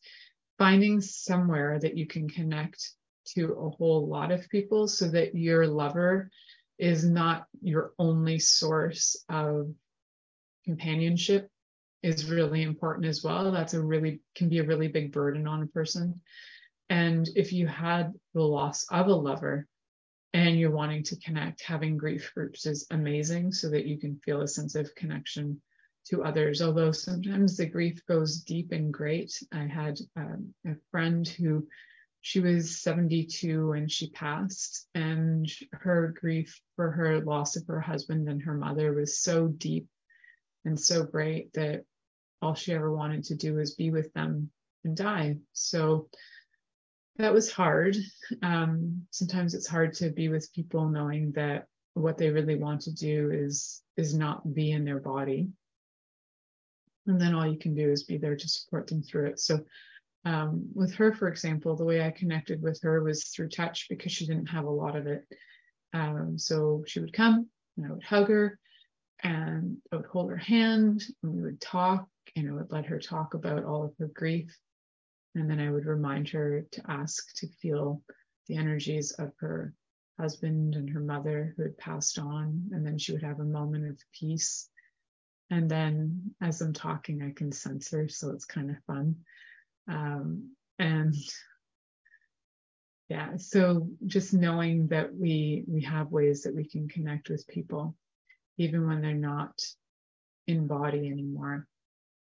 [0.59, 2.93] finding somewhere that you can connect
[3.35, 6.31] to a whole lot of people so that your lover
[6.79, 9.69] is not your only source of
[10.65, 11.51] companionship
[12.03, 13.51] is really important as well.
[13.51, 16.21] That's a really can be a really big burden on a person.
[16.89, 19.67] And if you had the loss of a lover,
[20.37, 24.43] and you're wanting to connect, having grief groups is amazing so that you can feel
[24.43, 25.63] a sense of connection
[26.07, 26.61] to others.
[26.61, 29.33] Although sometimes the grief goes deep and great.
[29.51, 31.67] I had um, a friend who
[32.21, 38.29] she was 72 when she passed, and her grief for her loss of her husband
[38.29, 39.87] and her mother was so deep
[40.65, 41.85] and so great that
[42.43, 44.51] all she ever wanted to do was be with them
[44.85, 45.37] and die.
[45.53, 46.09] So
[47.19, 47.97] that was hard.
[48.43, 52.95] Um, sometimes it's hard to be with people knowing that what they really want to
[52.95, 55.49] do is is not be in their body.
[57.07, 59.41] And then all you can do is be there to support them through it.
[59.41, 59.61] So
[60.25, 64.11] um, with her for example the way i connected with her was through touch because
[64.11, 65.25] she didn't have a lot of it.
[65.93, 68.59] Um, so she would come and i would hug her
[69.23, 72.99] and i would hold her hand and we would talk and i would let her
[72.99, 74.55] talk about all of her grief
[75.37, 78.03] and then I would remind her to ask to feel
[78.49, 79.75] the energies of her
[80.19, 82.71] husband and her mother who had passed on.
[82.73, 84.69] And then she would have a moment of peace.
[85.51, 88.09] And then as I'm talking, I can sense her.
[88.09, 89.17] So it's kind of fun.
[89.89, 91.15] Um, and
[93.09, 97.95] yeah, so just knowing that we we have ways that we can connect with people,
[98.59, 99.63] even when they're not
[100.49, 101.69] in body anymore.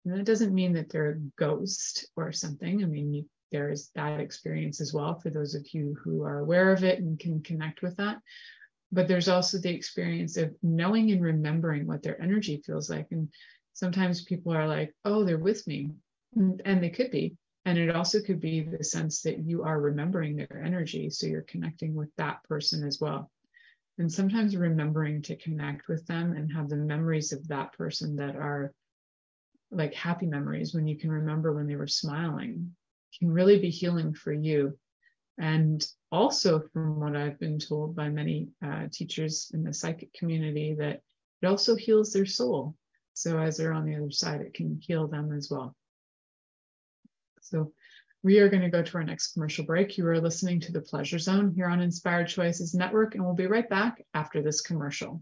[0.06, 2.84] And that doesn't mean that they're a ghost or something.
[2.84, 6.40] I mean, you, there is that experience as well for those of you who are
[6.40, 8.18] aware of it and can connect with that.
[8.92, 13.08] But there's also the experience of knowing and remembering what their energy feels like.
[13.12, 13.30] And
[13.74, 15.92] sometimes people are like, oh, they're with me.
[16.36, 17.38] And they could be.
[17.66, 21.10] And it also could be the sense that you are remembering their energy.
[21.10, 23.32] So you're connecting with that person as well.
[23.98, 28.36] And sometimes remembering to connect with them and have the memories of that person that
[28.36, 28.74] are
[29.76, 32.76] like happy memories when you can remember when they were smiling
[33.20, 34.78] can really be healing for you.
[35.40, 40.76] And also, from what I've been told by many uh, teachers in the psychic community,
[40.76, 41.02] that
[41.42, 42.76] it also heals their soul.
[43.14, 45.76] So, as they're on the other side, it can heal them as well.
[47.42, 47.74] So,
[48.22, 49.98] we are going to go to our next commercial break.
[49.98, 53.48] You are listening to the Pleasure Zone here on Inspired Choices Network, and we'll be
[53.48, 55.22] right back after this commercial.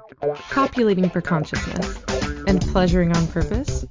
[0.49, 2.03] copulating for consciousness,
[2.47, 3.85] and pleasuring on purpose?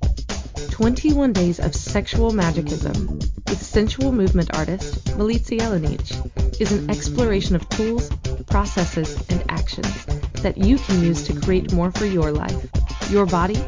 [0.70, 7.68] 21 Days of Sexual Magicism with sensual movement artist Milica Jelenic is an exploration of
[7.68, 8.10] tools,
[8.46, 10.06] processes, and actions
[10.42, 12.68] that you can use to create more for your life,
[13.10, 13.62] your body,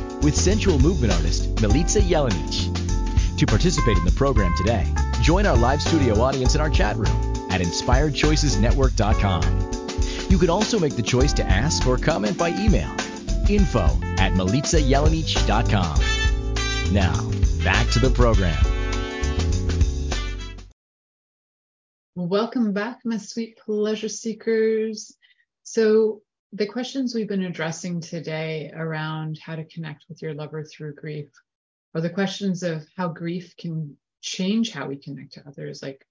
[0.23, 3.37] with sensual movement artist Milica Jelenic.
[3.37, 4.85] To participate in the program today,
[5.21, 9.71] join our live studio audience in our chat room at InspiredChoicesNetwork.com.
[10.29, 12.89] You can also make the choice to ask or comment by email
[13.49, 13.85] info
[14.17, 16.93] at milicajelenic.com.
[16.93, 17.29] Now,
[17.63, 18.57] back to the program.
[22.15, 25.15] Welcome back, my sweet pleasure seekers.
[25.63, 26.21] So,
[26.53, 31.29] the questions we've been addressing today around how to connect with your lover through grief
[31.95, 35.81] are the questions of how grief can change how we connect to others.
[35.81, 36.05] Like,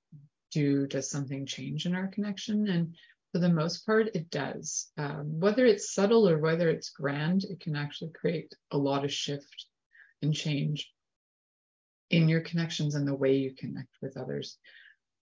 [0.50, 2.68] do does something change in our connection?
[2.68, 2.94] And
[3.32, 4.90] for the most part, it does.
[4.96, 9.12] Um, whether it's subtle or whether it's grand, it can actually create a lot of
[9.12, 9.66] shift
[10.22, 10.90] and change
[12.08, 14.56] in your connections and the way you connect with others.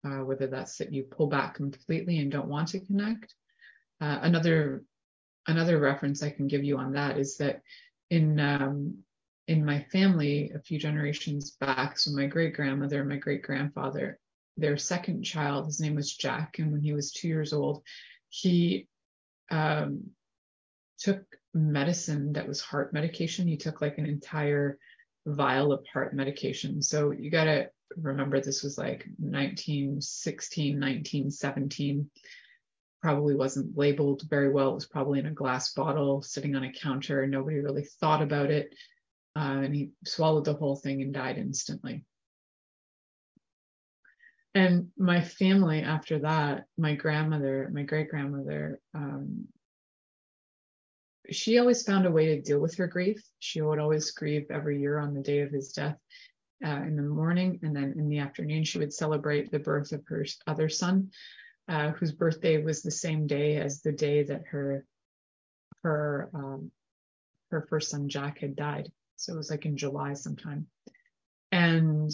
[0.05, 3.35] Uh, whether that's that you pull back completely and don't want to connect.
[4.01, 4.85] Uh, another
[5.47, 7.63] another reference I can give you on that is that
[8.11, 8.99] in um,
[9.49, 14.19] in my family a few generations back, so my great grandmother and my great grandfather,
[14.57, 17.83] their second child, his name was Jack, and when he was two years old,
[18.29, 18.89] he
[19.51, 20.11] um,
[20.99, 21.23] took
[21.55, 23.47] medicine that was heart medication.
[23.47, 24.79] He took like an entire
[25.27, 26.83] vial of heart medication.
[26.83, 32.11] So you got to remember this was like 1916, 1917
[33.07, 34.73] probably wasn't labeled very well.
[34.73, 37.25] It was probably in a glass bottle sitting on a counter.
[37.25, 38.75] Nobody really thought about it.
[39.37, 42.05] Uh, and he swallowed the whole thing and died instantly.
[44.57, 49.47] And my family after that, my grandmother, my great grandmother, um,
[51.31, 53.23] she always found a way to deal with her grief.
[53.39, 55.97] She would always grieve every year on the day of his death
[56.67, 57.61] uh, in the morning.
[57.63, 61.13] And then in the afternoon, she would celebrate the birth of her other son
[61.69, 64.85] uh, whose birthday was the same day as the day that her
[65.83, 66.71] her um,
[67.51, 68.91] her first son Jack had died.
[69.17, 70.67] So it was like in July sometime.
[71.53, 72.11] And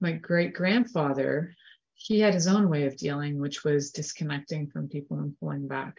[0.00, 1.54] my great grandfather,
[1.94, 5.98] he had his own way of dealing, which was disconnecting from people and pulling back.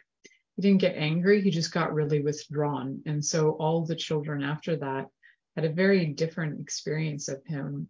[0.56, 3.02] He didn't get angry, he just got really withdrawn.
[3.06, 5.08] And so all the children after that
[5.56, 7.88] had a very different experience of him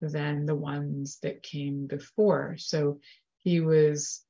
[0.00, 2.56] than the ones that came before.
[2.58, 3.00] So
[3.44, 4.22] he was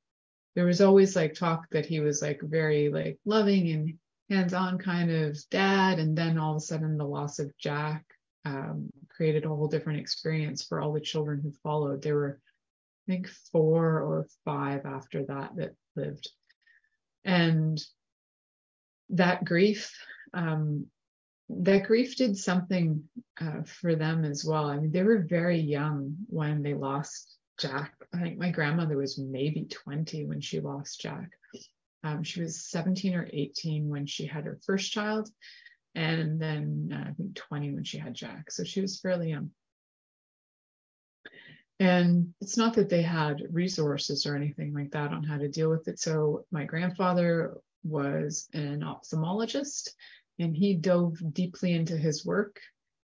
[0.55, 3.93] there was always like talk that he was like very like loving and
[4.29, 8.05] hands-on kind of dad and then all of a sudden the loss of jack
[8.45, 12.01] um, created a whole different experience for all the children who followed.
[12.01, 12.39] There were
[13.07, 16.29] i think four or five after that that lived.
[17.23, 17.83] And
[19.09, 19.93] that grief
[20.33, 20.87] um,
[21.49, 23.03] that grief did something
[23.39, 24.65] uh, for them as well.
[24.65, 27.93] I mean they were very young when they lost Jack.
[28.13, 31.29] I think my grandmother was maybe 20 when she lost Jack.
[32.03, 35.29] Um, she was 17 or 18 when she had her first child,
[35.95, 38.51] and then uh, I think 20 when she had Jack.
[38.51, 39.51] So she was fairly young.
[41.79, 45.69] And it's not that they had resources or anything like that on how to deal
[45.69, 45.99] with it.
[45.99, 49.89] So my grandfather was an ophthalmologist
[50.39, 52.61] and he dove deeply into his work.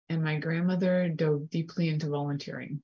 [0.09, 2.83] And my grandmother dove deeply into volunteering.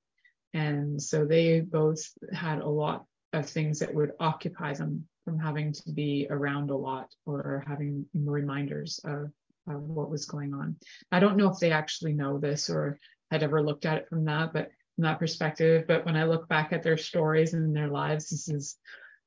[0.53, 2.01] And so they both
[2.31, 6.75] had a lot of things that would occupy them from having to be around a
[6.75, 9.31] lot or having reminders of,
[9.67, 10.75] of what was going on.
[11.11, 12.99] I don't know if they actually know this or
[13.31, 15.85] had ever looked at it from that, but from that perspective.
[15.87, 18.77] But when I look back at their stories and their lives, this is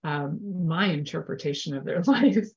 [0.05, 2.49] um, my interpretation of their life.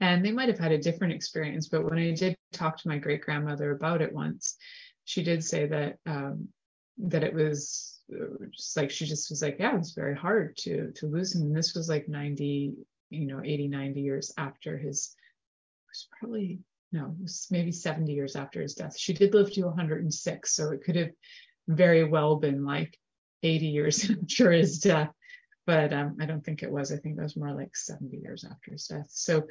[0.00, 2.98] And they might have had a different experience, but when I did talk to my
[2.98, 4.56] great grandmother about it once,
[5.04, 6.48] she did say that um,
[6.98, 7.97] that it was
[8.54, 11.42] just like she just was like yeah it was very hard to to lose him.
[11.42, 12.74] And this was like 90
[13.10, 16.60] you know 80 90 years after his it was probably
[16.92, 18.98] no it was maybe 70 years after his death.
[18.98, 21.10] She did live to 106 so it could have
[21.68, 22.98] very well been like
[23.42, 25.10] 80 years after his death.
[25.66, 26.90] But um, I don't think it was.
[26.90, 29.08] I think it was more like 70 years after his death.
[29.10, 29.42] So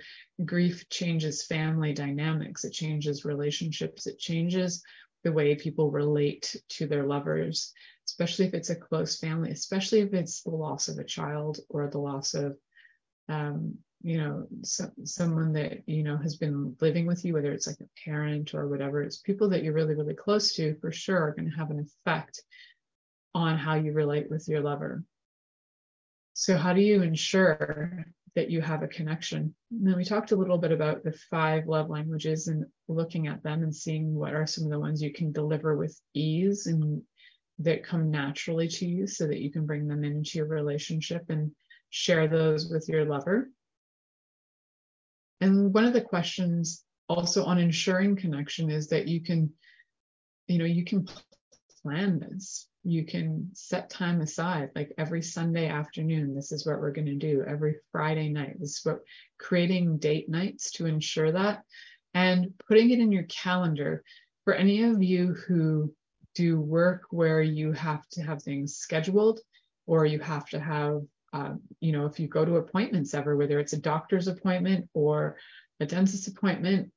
[0.44, 4.84] grief changes family dynamics, it changes relationships, it changes
[5.24, 7.72] the way people relate to their lovers
[8.08, 11.88] especially if it's a close family, especially if it's the loss of a child or
[11.88, 12.58] the loss of,
[13.30, 17.68] um, you know, so, someone that, you know, has been living with you, whether it's
[17.68, 21.22] like a parent or whatever, it's people that you're really, really close to for sure
[21.22, 22.42] are going to have an effect
[23.36, 25.04] on how you relate with your lover.
[26.34, 28.06] So, how do you ensure
[28.36, 29.56] that you have a connection?
[29.72, 33.44] And then we talked a little bit about the five love languages and looking at
[33.44, 37.02] them and seeing what are some of the ones you can deliver with ease and
[37.60, 41.52] that come naturally to you so that you can bring them into your relationship and
[41.90, 43.50] share those with your lover.
[45.42, 49.52] And one of the questions also on ensuring connection is that you can,
[50.48, 51.08] you know, you can
[51.82, 52.68] plan this.
[52.84, 57.16] You can set time aside, like every Sunday afternoon, this is what we're going to
[57.16, 57.44] do.
[57.46, 59.00] Every Friday night, this is what
[59.40, 61.64] creating date nights to ensure that
[62.14, 64.04] and putting it in your calendar.
[64.46, 65.94] For any of you who
[66.38, 69.40] do work where you have to have things scheduled,
[69.88, 71.02] or you have to have,
[71.34, 75.38] uh, you know, if you go to appointments ever, whether it's a doctor's appointment or
[75.80, 76.92] a dentist appointment,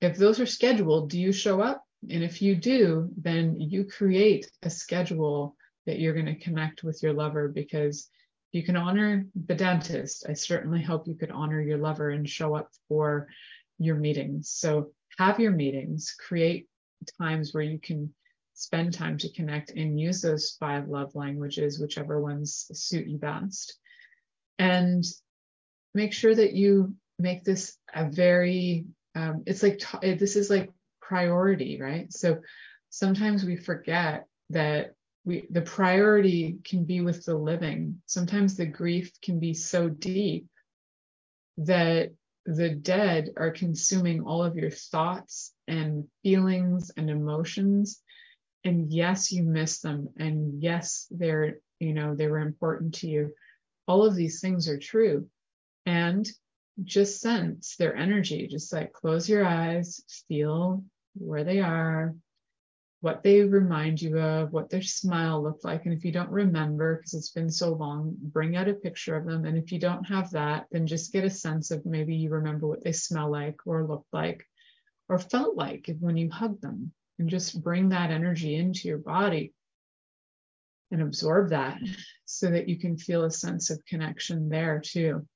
[0.00, 1.82] if those are scheduled, do you show up?
[2.08, 7.02] And if you do, then you create a schedule that you're going to connect with
[7.02, 8.08] your lover because
[8.52, 10.26] you can honor the dentist.
[10.28, 13.26] I certainly hope you could honor your lover and show up for
[13.78, 14.50] your meetings.
[14.50, 16.68] So have your meetings, create
[17.20, 18.14] times where you can
[18.54, 23.78] spend time to connect and use those five love languages, whichever ones suit you best.
[24.58, 25.04] And
[25.94, 31.80] make sure that you make this a very, um, it's like, this is like priority,
[31.80, 32.12] right?
[32.12, 32.38] So
[32.90, 34.94] sometimes we forget that
[35.24, 38.02] we, the priority can be with the living.
[38.06, 40.46] Sometimes the grief can be so deep
[41.58, 42.10] that
[42.46, 48.00] the dead are consuming all of your thoughts and feelings and emotions
[48.64, 53.32] and yes you miss them and yes they're you know they were important to you
[53.86, 55.26] all of these things are true
[55.86, 56.28] and
[56.82, 60.82] just sense their energy just like close your eyes feel
[61.14, 62.14] where they are
[63.04, 65.84] what they remind you of, what their smile looked like.
[65.84, 69.26] And if you don't remember, because it's been so long, bring out a picture of
[69.26, 69.44] them.
[69.44, 72.66] And if you don't have that, then just get a sense of maybe you remember
[72.66, 74.46] what they smell like or looked like
[75.10, 76.92] or felt like when you hugged them.
[77.18, 79.52] And just bring that energy into your body
[80.90, 81.78] and absorb that
[82.24, 85.26] so that you can feel a sense of connection there too.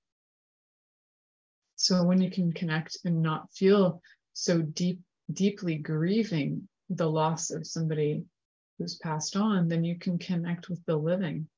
[1.76, 4.03] So when you can connect and not feel
[4.33, 5.01] so deep,
[5.33, 8.24] deeply grieving the loss of somebody
[8.79, 11.49] who's passed on, then you can connect with the living,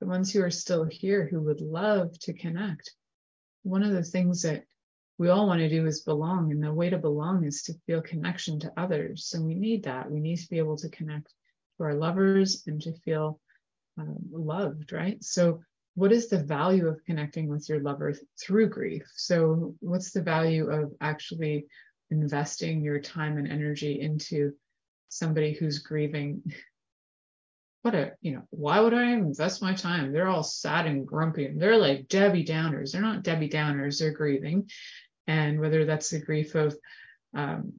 [0.00, 2.92] the ones who are still here who would love to connect.
[3.62, 4.64] One of the things that
[5.18, 8.02] we all want to do is belong, and the way to belong is to feel
[8.02, 9.26] connection to others.
[9.26, 10.10] So we need that.
[10.10, 11.32] We need to be able to connect
[11.76, 13.40] to our lovers and to feel
[13.98, 15.22] um, loved, right?
[15.22, 15.62] So,
[15.94, 19.04] what is the value of connecting with your lover through grief?
[19.16, 21.66] So, what's the value of actually
[22.10, 24.52] investing your time and energy into
[25.08, 26.42] somebody who's grieving
[27.86, 30.12] what a you know why would i invest my time?
[30.12, 31.46] They're all sad and grumpy.
[31.46, 32.90] And they're like debbie downers.
[32.90, 34.00] They're not debbie downers.
[34.00, 34.68] They're grieving.
[35.28, 36.76] And whether that's the grief of
[37.32, 37.74] um,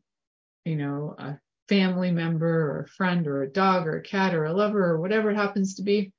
[0.64, 4.46] you know a family member or a friend or a dog or a cat or
[4.46, 6.14] a lover or whatever it happens to be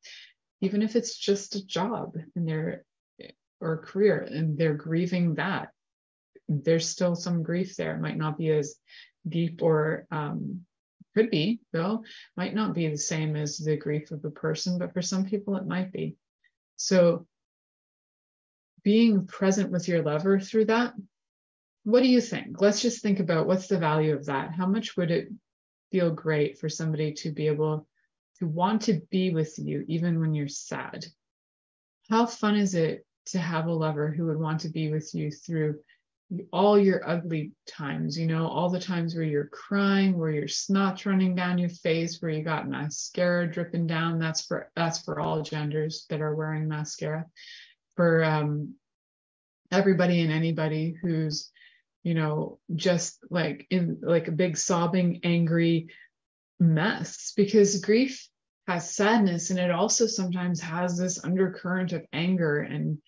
[0.61, 2.85] even if it's just a job and they're
[3.61, 5.71] or a career and they're grieving that
[6.49, 7.95] there's still some grief there.
[7.95, 8.77] It might not be as
[9.29, 10.65] deep or um,
[11.19, 12.05] could be, though,
[12.37, 15.57] might not be the same as the grief of a person, but for some people
[15.57, 16.17] it might be.
[16.77, 17.27] So,
[18.85, 20.95] being present with your lover through that,
[21.83, 22.61] what do you think?
[22.61, 24.53] Let's just think about what's the value of that?
[24.53, 25.29] How much would it
[25.91, 27.89] feel great for somebody to be able
[28.39, 31.05] to want to be with you even when you're sad?
[32.09, 35.33] How fun is it to have a lover who would want to be with you
[35.33, 35.81] through
[36.53, 41.07] all your ugly times, you know, all the times where you're crying, where your snot's
[41.07, 44.19] running down your face, where you got mascara dripping down.
[44.19, 47.25] That's for that's for all genders that are wearing mascara.
[47.97, 48.75] For um,
[49.73, 51.51] everybody and anybody who's,
[52.03, 55.89] you know, just like in like a big sobbing, angry
[56.61, 58.29] mess, because grief
[58.67, 62.99] has sadness and it also sometimes has this undercurrent of anger and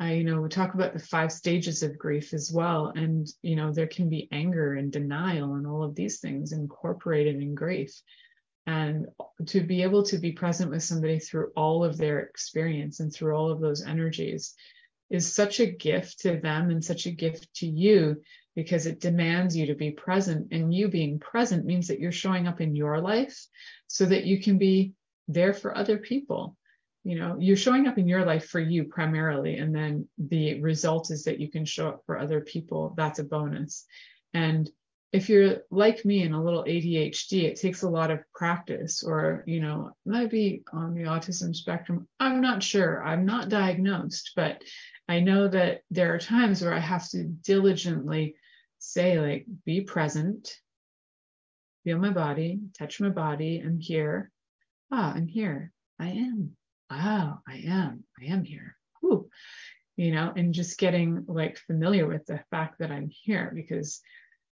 [0.00, 2.90] I, you know, we talk about the five stages of grief as well.
[2.96, 7.36] And, you know, there can be anger and denial and all of these things incorporated
[7.36, 7.92] in grief.
[8.66, 9.08] And
[9.46, 13.36] to be able to be present with somebody through all of their experience and through
[13.36, 14.54] all of those energies
[15.10, 18.22] is such a gift to them and such a gift to you
[18.56, 20.48] because it demands you to be present.
[20.50, 23.38] And you being present means that you're showing up in your life
[23.86, 24.94] so that you can be
[25.28, 26.56] there for other people
[27.04, 31.10] you know you're showing up in your life for you primarily and then the result
[31.10, 32.94] is that you can show up for other people.
[32.96, 33.86] That's a bonus.
[34.34, 34.70] And
[35.12, 39.42] if you're like me and a little adhd it takes a lot of practice or
[39.46, 43.02] you know might be on the autism spectrum i'm not sure.
[43.02, 44.62] I'm not diagnosed but
[45.08, 48.36] i know that there are times where i have to diligently
[48.78, 50.54] say like be present
[51.82, 54.30] feel my body touch my body i'm here.
[54.92, 55.72] Ah i'm here.
[55.98, 56.56] I am
[56.90, 58.76] oh, I am, I am here.
[59.00, 59.28] Whew.
[59.96, 64.00] You know, and just getting like familiar with the fact that I'm here because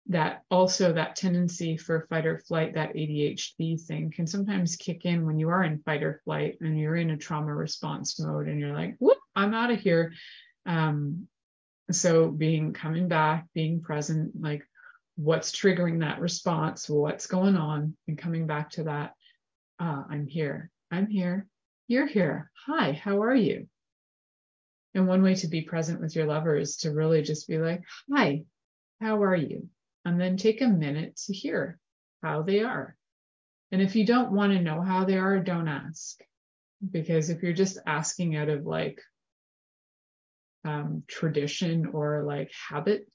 [0.10, 5.26] that also that tendency for fight or flight, that ADHD thing can sometimes kick in
[5.26, 8.60] when you are in fight or flight and you're in a trauma response mode and
[8.60, 10.14] you're like, whoop, I'm out of here.
[10.66, 11.28] Um,
[11.92, 14.64] so being coming back, being present, like
[15.16, 19.14] what's triggering that response, what's going on, and coming back to that,
[19.80, 21.48] uh, I'm here, I'm here,
[21.88, 22.52] you're here.
[22.66, 23.68] Hi, how are you?
[24.94, 27.82] And one way to be present with your lover is to really just be like,
[28.14, 28.44] Hi,
[29.00, 29.70] how are you?
[30.06, 31.80] And then take a minute to hear
[32.22, 32.96] how they are.
[33.72, 36.20] And if you don't want to know how they are, don't ask.
[36.92, 39.02] Because if you're just asking out of like
[40.64, 43.08] um, tradition or like habit,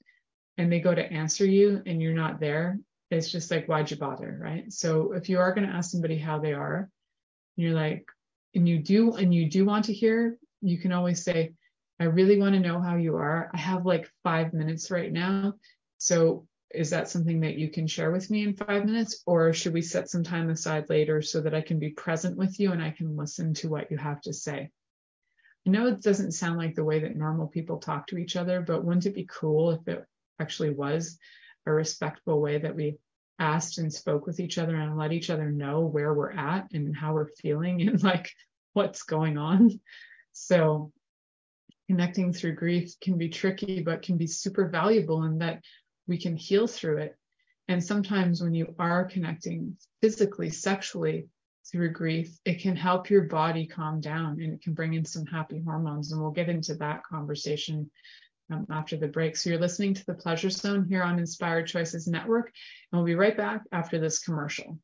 [0.57, 3.97] and they go to answer you and you're not there, it's just like, why'd you
[3.97, 4.37] bother?
[4.39, 4.71] Right.
[4.71, 6.89] So if you are going to ask somebody how they are,
[7.55, 8.05] you're like,
[8.55, 11.53] and you do, and you do want to hear, you can always say,
[11.99, 13.49] I really want to know how you are.
[13.53, 15.53] I have like five minutes right now.
[15.97, 19.21] So is that something that you can share with me in five minutes?
[19.25, 22.59] Or should we set some time aside later so that I can be present with
[22.59, 24.69] you and I can listen to what you have to say?
[25.65, 28.59] I know it doesn't sound like the way that normal people talk to each other,
[28.59, 30.03] but wouldn't it be cool if it
[30.39, 31.17] actually was
[31.65, 32.97] a respectful way that we
[33.39, 36.95] asked and spoke with each other and let each other know where we're at and
[36.95, 38.31] how we're feeling and like
[38.73, 39.79] what's going on?
[40.31, 40.91] So
[41.87, 45.61] connecting through grief can be tricky, but can be super valuable in that
[46.07, 47.15] we can heal through it.
[47.67, 51.27] And sometimes when you are connecting physically, sexually
[51.71, 55.25] through grief, it can help your body calm down and it can bring in some
[55.25, 56.11] happy hormones.
[56.11, 57.89] And we'll get into that conversation
[58.51, 59.37] um, after the break.
[59.37, 62.51] So you're listening to the Pleasure Zone here on Inspired Choices Network.
[62.91, 64.79] And we'll be right back after this commercial.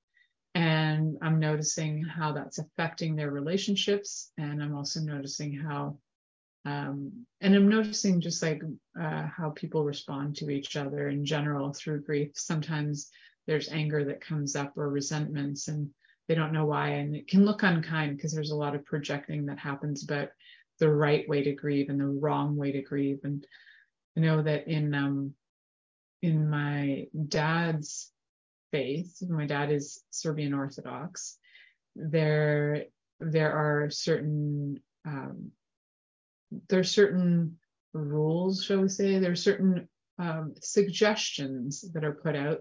[0.55, 4.31] And I'm noticing how that's affecting their relationships.
[4.37, 5.97] And I'm also noticing how,
[6.63, 8.61] um, and I'm noticing just like
[8.97, 12.31] uh, how people respond to each other in general through grief.
[12.35, 13.11] Sometimes
[13.47, 15.89] there's anger that comes up or resentments, and
[16.27, 16.89] they don't know why.
[16.89, 20.29] And it can look unkind because there's a lot of projecting that happens about
[20.79, 23.19] the right way to grieve and the wrong way to grieve.
[23.23, 23.45] And
[24.17, 25.33] I know that in um,
[26.21, 28.11] in my dad's
[28.71, 31.37] faith, my dad is Serbian Orthodox.
[31.95, 32.85] There
[33.19, 35.51] there are certain um,
[36.69, 37.57] there's certain
[37.93, 39.19] rules, shall we say?
[39.19, 39.87] There's certain
[40.19, 42.59] um, suggestions that are put out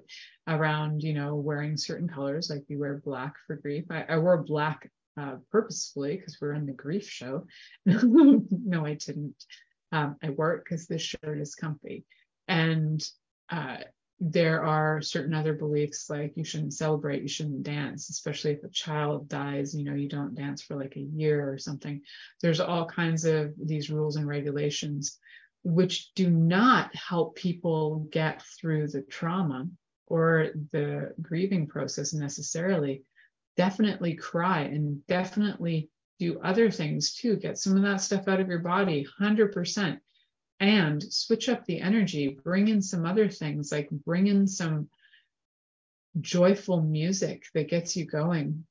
[0.48, 3.84] around, you know, wearing certain colors, like you wear black for grief.
[3.90, 4.90] I, I wore black
[5.20, 7.46] uh, purposefully because we're in the grief show.
[7.86, 9.44] no, I didn't.
[9.92, 12.05] Um, I it because this shirt is comfy.
[12.48, 13.07] And
[13.50, 13.78] uh,
[14.24, 18.68] there are certain other beliefs like you shouldn't celebrate, you shouldn't dance, especially if a
[18.68, 22.00] child dies, you know, you don't dance for like a year or something.
[22.40, 25.18] There's all kinds of these rules and regulations
[25.64, 29.68] which do not help people get through the trauma
[30.06, 33.04] or the grieving process necessarily.
[33.56, 37.36] Definitely cry and definitely do other things too.
[37.36, 39.98] Get some of that stuff out of your body, 100%.
[40.60, 44.88] And switch up the energy, bring in some other things, like bring in some
[46.20, 48.64] joyful music that gets you going.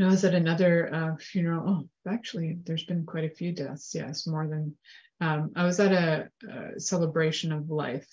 [0.00, 1.64] I was at another uh, funeral.
[1.68, 3.94] Oh, actually, there's been quite a few deaths.
[3.94, 4.76] Yes, more than.
[5.20, 8.08] Um, I was at a, a celebration of life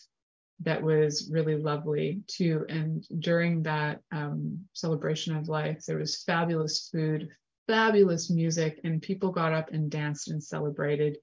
[0.64, 2.66] that was really lovely too.
[2.70, 7.30] And during that um, celebration of life, there was fabulous food,
[7.68, 11.18] fabulous music and people got up and danced and celebrated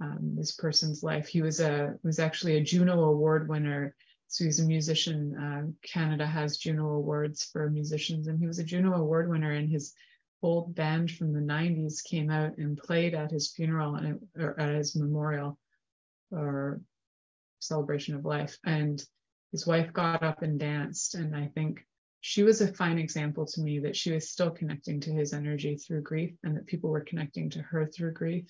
[0.00, 1.26] um, this person's life.
[1.28, 3.94] He was a was actually a Juno Award winner
[4.28, 5.36] So he's a musician.
[5.36, 9.52] Uh, Canada has Juno Awards for musicians, and he was a Juno Award winner.
[9.52, 9.94] And his
[10.44, 14.74] old band from the 90s came out and played at his funeral and, or at
[14.74, 15.58] his memorial
[16.30, 16.80] or
[17.60, 18.58] celebration of life.
[18.64, 19.02] And
[19.52, 21.14] his wife got up and danced.
[21.14, 21.86] And I think
[22.20, 25.76] she was a fine example to me that she was still connecting to his energy
[25.76, 28.46] through grief and that people were connecting to her through grief.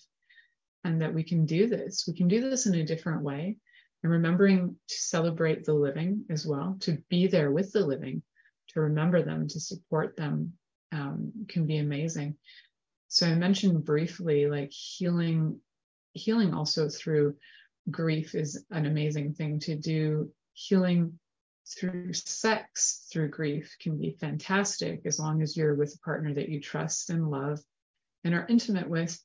[0.83, 2.05] And that we can do this.
[2.07, 3.57] We can do this in a different way
[4.03, 8.23] and remembering to celebrate the living as well, to be there with the living,
[8.69, 10.53] to remember them, to support them
[10.93, 12.37] um, can be amazing.
[13.09, 15.61] So I mentioned briefly like healing,
[16.13, 17.37] healing also through
[17.91, 20.33] grief is an amazing thing to do.
[20.55, 21.19] Healing
[21.67, 26.49] through sex, through grief can be fantastic as long as you're with a partner that
[26.49, 27.61] you trust and love
[28.23, 29.19] and are intimate with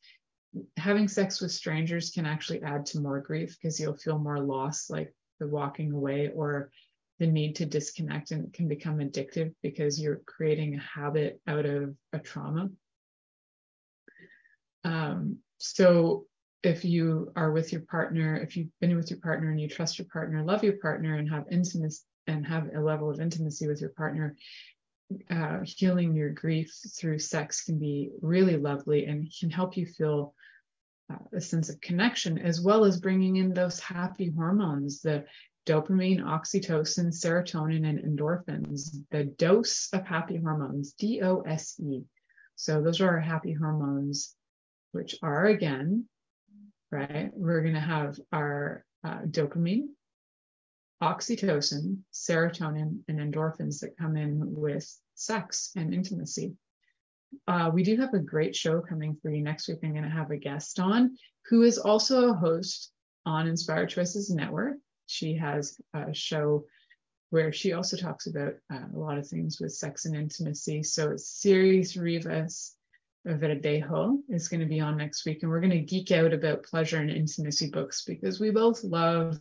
[0.78, 4.90] having sex with strangers can actually add to more grief because you'll feel more loss,
[4.90, 6.72] like the walking away or
[7.20, 11.96] the need to disconnect, and can become addictive because you're creating a habit out of
[12.14, 12.70] a trauma.
[14.84, 16.26] Um, so
[16.64, 19.98] if you are with your partner, if you've been with your partner and you trust
[19.98, 23.82] your partner, love your partner, and have intimacy and have a level of intimacy with
[23.82, 24.36] your partner,
[25.32, 30.34] uh, healing your grief through sex can be really lovely and can help you feel
[31.12, 35.26] uh, a sense of connection, as well as bringing in those happy hormones, the
[35.70, 38.80] dopamine, oxytocin, serotonin, and endorphins,
[39.12, 42.02] the dose of happy hormones, D O S E.
[42.56, 44.36] So those are our happy hormones,
[44.92, 46.06] which are again,
[46.92, 47.30] right?
[47.34, 49.90] We're going to have our uh, dopamine,
[51.02, 56.54] oxytocin, serotonin, and endorphins that come in with sex and intimacy.
[57.48, 59.78] Uh, we do have a great show coming for you next week.
[59.84, 61.16] I'm going to have a guest on
[61.48, 62.92] who is also a host
[63.26, 64.78] on Inspired Choices Network.
[65.10, 66.66] She has a show
[67.32, 70.84] where she also talks about uh, a lot of things with sex and intimacy.
[70.84, 72.76] So Ceres Rivas
[73.26, 76.64] Verdejo is going to be on next week, and we're going to geek out about
[76.64, 79.40] pleasure and intimacy books because we both love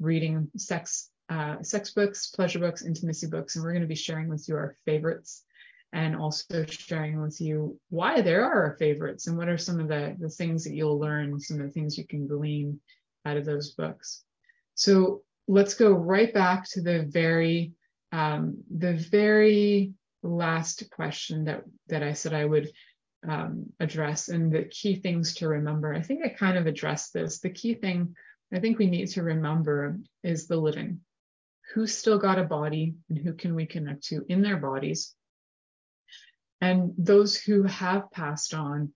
[0.00, 4.28] reading sex uh, sex books, pleasure books, intimacy books, and we're going to be sharing
[4.28, 5.44] with you our favorites
[5.92, 9.88] and also sharing with you why there are our favorites and what are some of
[9.88, 12.80] the, the things that you'll learn, some of the things you can glean
[13.24, 14.24] out of those books.
[14.82, 17.72] So let's go right back to the very
[18.10, 19.92] um, the very
[20.24, 22.68] last question that that I said I would
[23.28, 25.94] um, address and the key things to remember.
[25.94, 27.38] I think I kind of addressed this.
[27.38, 28.16] The key thing
[28.52, 31.00] I think we need to remember is the living.
[31.72, 35.14] Who's still got a body and who can we connect to in their bodies?
[36.60, 38.92] And those who have passed on,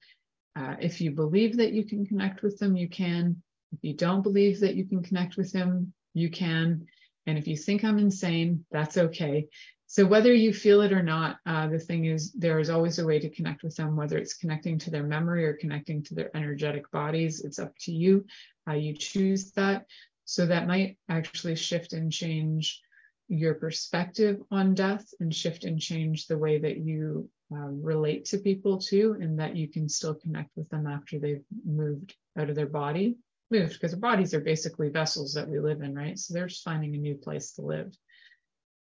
[0.57, 3.41] uh, if you believe that you can connect with them, you can.
[3.77, 6.87] If you don't believe that you can connect with them, you can.
[7.27, 9.49] And if you think I'm insane, that's okay.
[9.87, 13.05] So whether you feel it or not, uh, the thing is, there is always a
[13.05, 16.35] way to connect with them, whether it's connecting to their memory or connecting to their
[16.35, 17.45] energetic bodies.
[17.45, 18.25] It's up to you
[18.67, 19.85] how you choose that.
[20.25, 22.81] So that might actually shift and change
[23.29, 28.39] your perspective on death and shift and change the way that you uh, relate to
[28.39, 32.57] people too, and that you can still connect with them after they've moved out of
[32.57, 33.17] their body.
[33.51, 36.19] Moved because our bodies are basically vessels that we live in, right?
[36.19, 37.93] So they're just finding a new place to live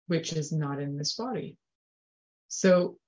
[0.06, 1.56] which is not in this body.
[2.48, 2.98] So,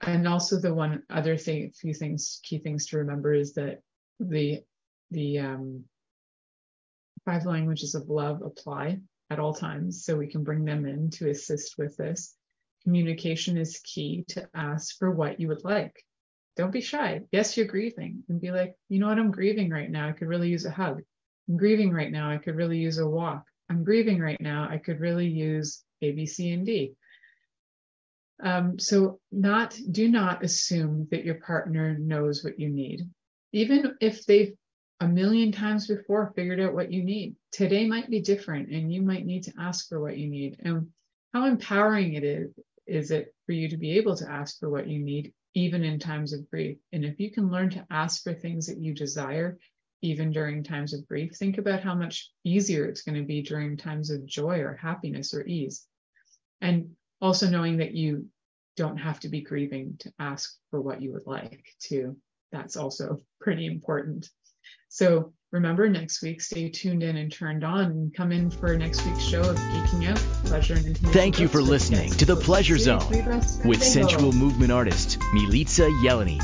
[0.00, 3.80] and also the one other thing, a few things, key things to remember is that
[4.18, 4.60] the
[5.10, 5.84] the um,
[7.26, 11.28] five languages of love apply at all times, so we can bring them in to
[11.28, 12.34] assist with this.
[12.84, 16.02] Communication is key to ask for what you would like.
[16.56, 17.22] Don't be shy.
[17.32, 20.08] Yes, you're grieving, and be like, you know what, I'm grieving right now.
[20.08, 21.02] I could really use a hug.
[21.48, 22.30] I'm grieving right now.
[22.30, 23.44] I could really use a walk.
[23.68, 24.68] I'm grieving right now.
[24.70, 26.94] I could really use A, B, C, and D.
[28.42, 33.08] Um, so not do not assume that your partner knows what you need.
[33.52, 34.52] Even if they've
[35.00, 39.02] a million times before figured out what you need, today might be different and you
[39.02, 40.58] might need to ask for what you need.
[40.64, 40.88] And
[41.32, 42.52] how empowering it is
[42.86, 45.98] is it for you to be able to ask for what you need even in
[45.98, 46.78] times of grief.
[46.92, 49.58] And if you can learn to ask for things that you desire,
[50.02, 51.36] even during times of grief.
[51.36, 55.32] Think about how much easier it's going to be during times of joy or happiness
[55.32, 55.86] or ease.
[56.60, 56.90] And
[57.20, 58.26] also knowing that you
[58.76, 62.16] don't have to be grieving to ask for what you would like to.
[62.50, 64.28] That's also pretty important.
[64.88, 69.04] So remember next week, stay tuned in and turned on and come in for next
[69.04, 71.12] week's show of Geeking Out, Pleasure and Intimacy.
[71.12, 73.06] Thank you for listening to The Pleasure Zone
[73.64, 76.40] with sensual movement artist Milica Jelenic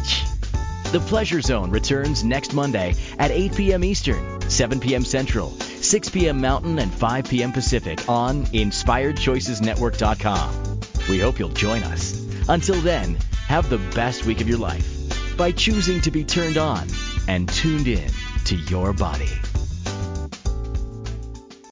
[0.93, 3.83] The Pleasure Zone returns next Monday at 8 p.m.
[3.83, 5.05] Eastern, 7 p.m.
[5.05, 6.43] Central, 6 p.m.
[6.43, 7.53] Mountain, and 5 p.m.
[7.53, 10.81] Pacific on InspiredChoicesNetwork.com.
[11.09, 12.29] We hope you'll join us.
[12.49, 16.87] Until then, have the best week of your life by choosing to be turned on
[17.27, 18.11] and tuned in
[18.49, 19.47] to your body.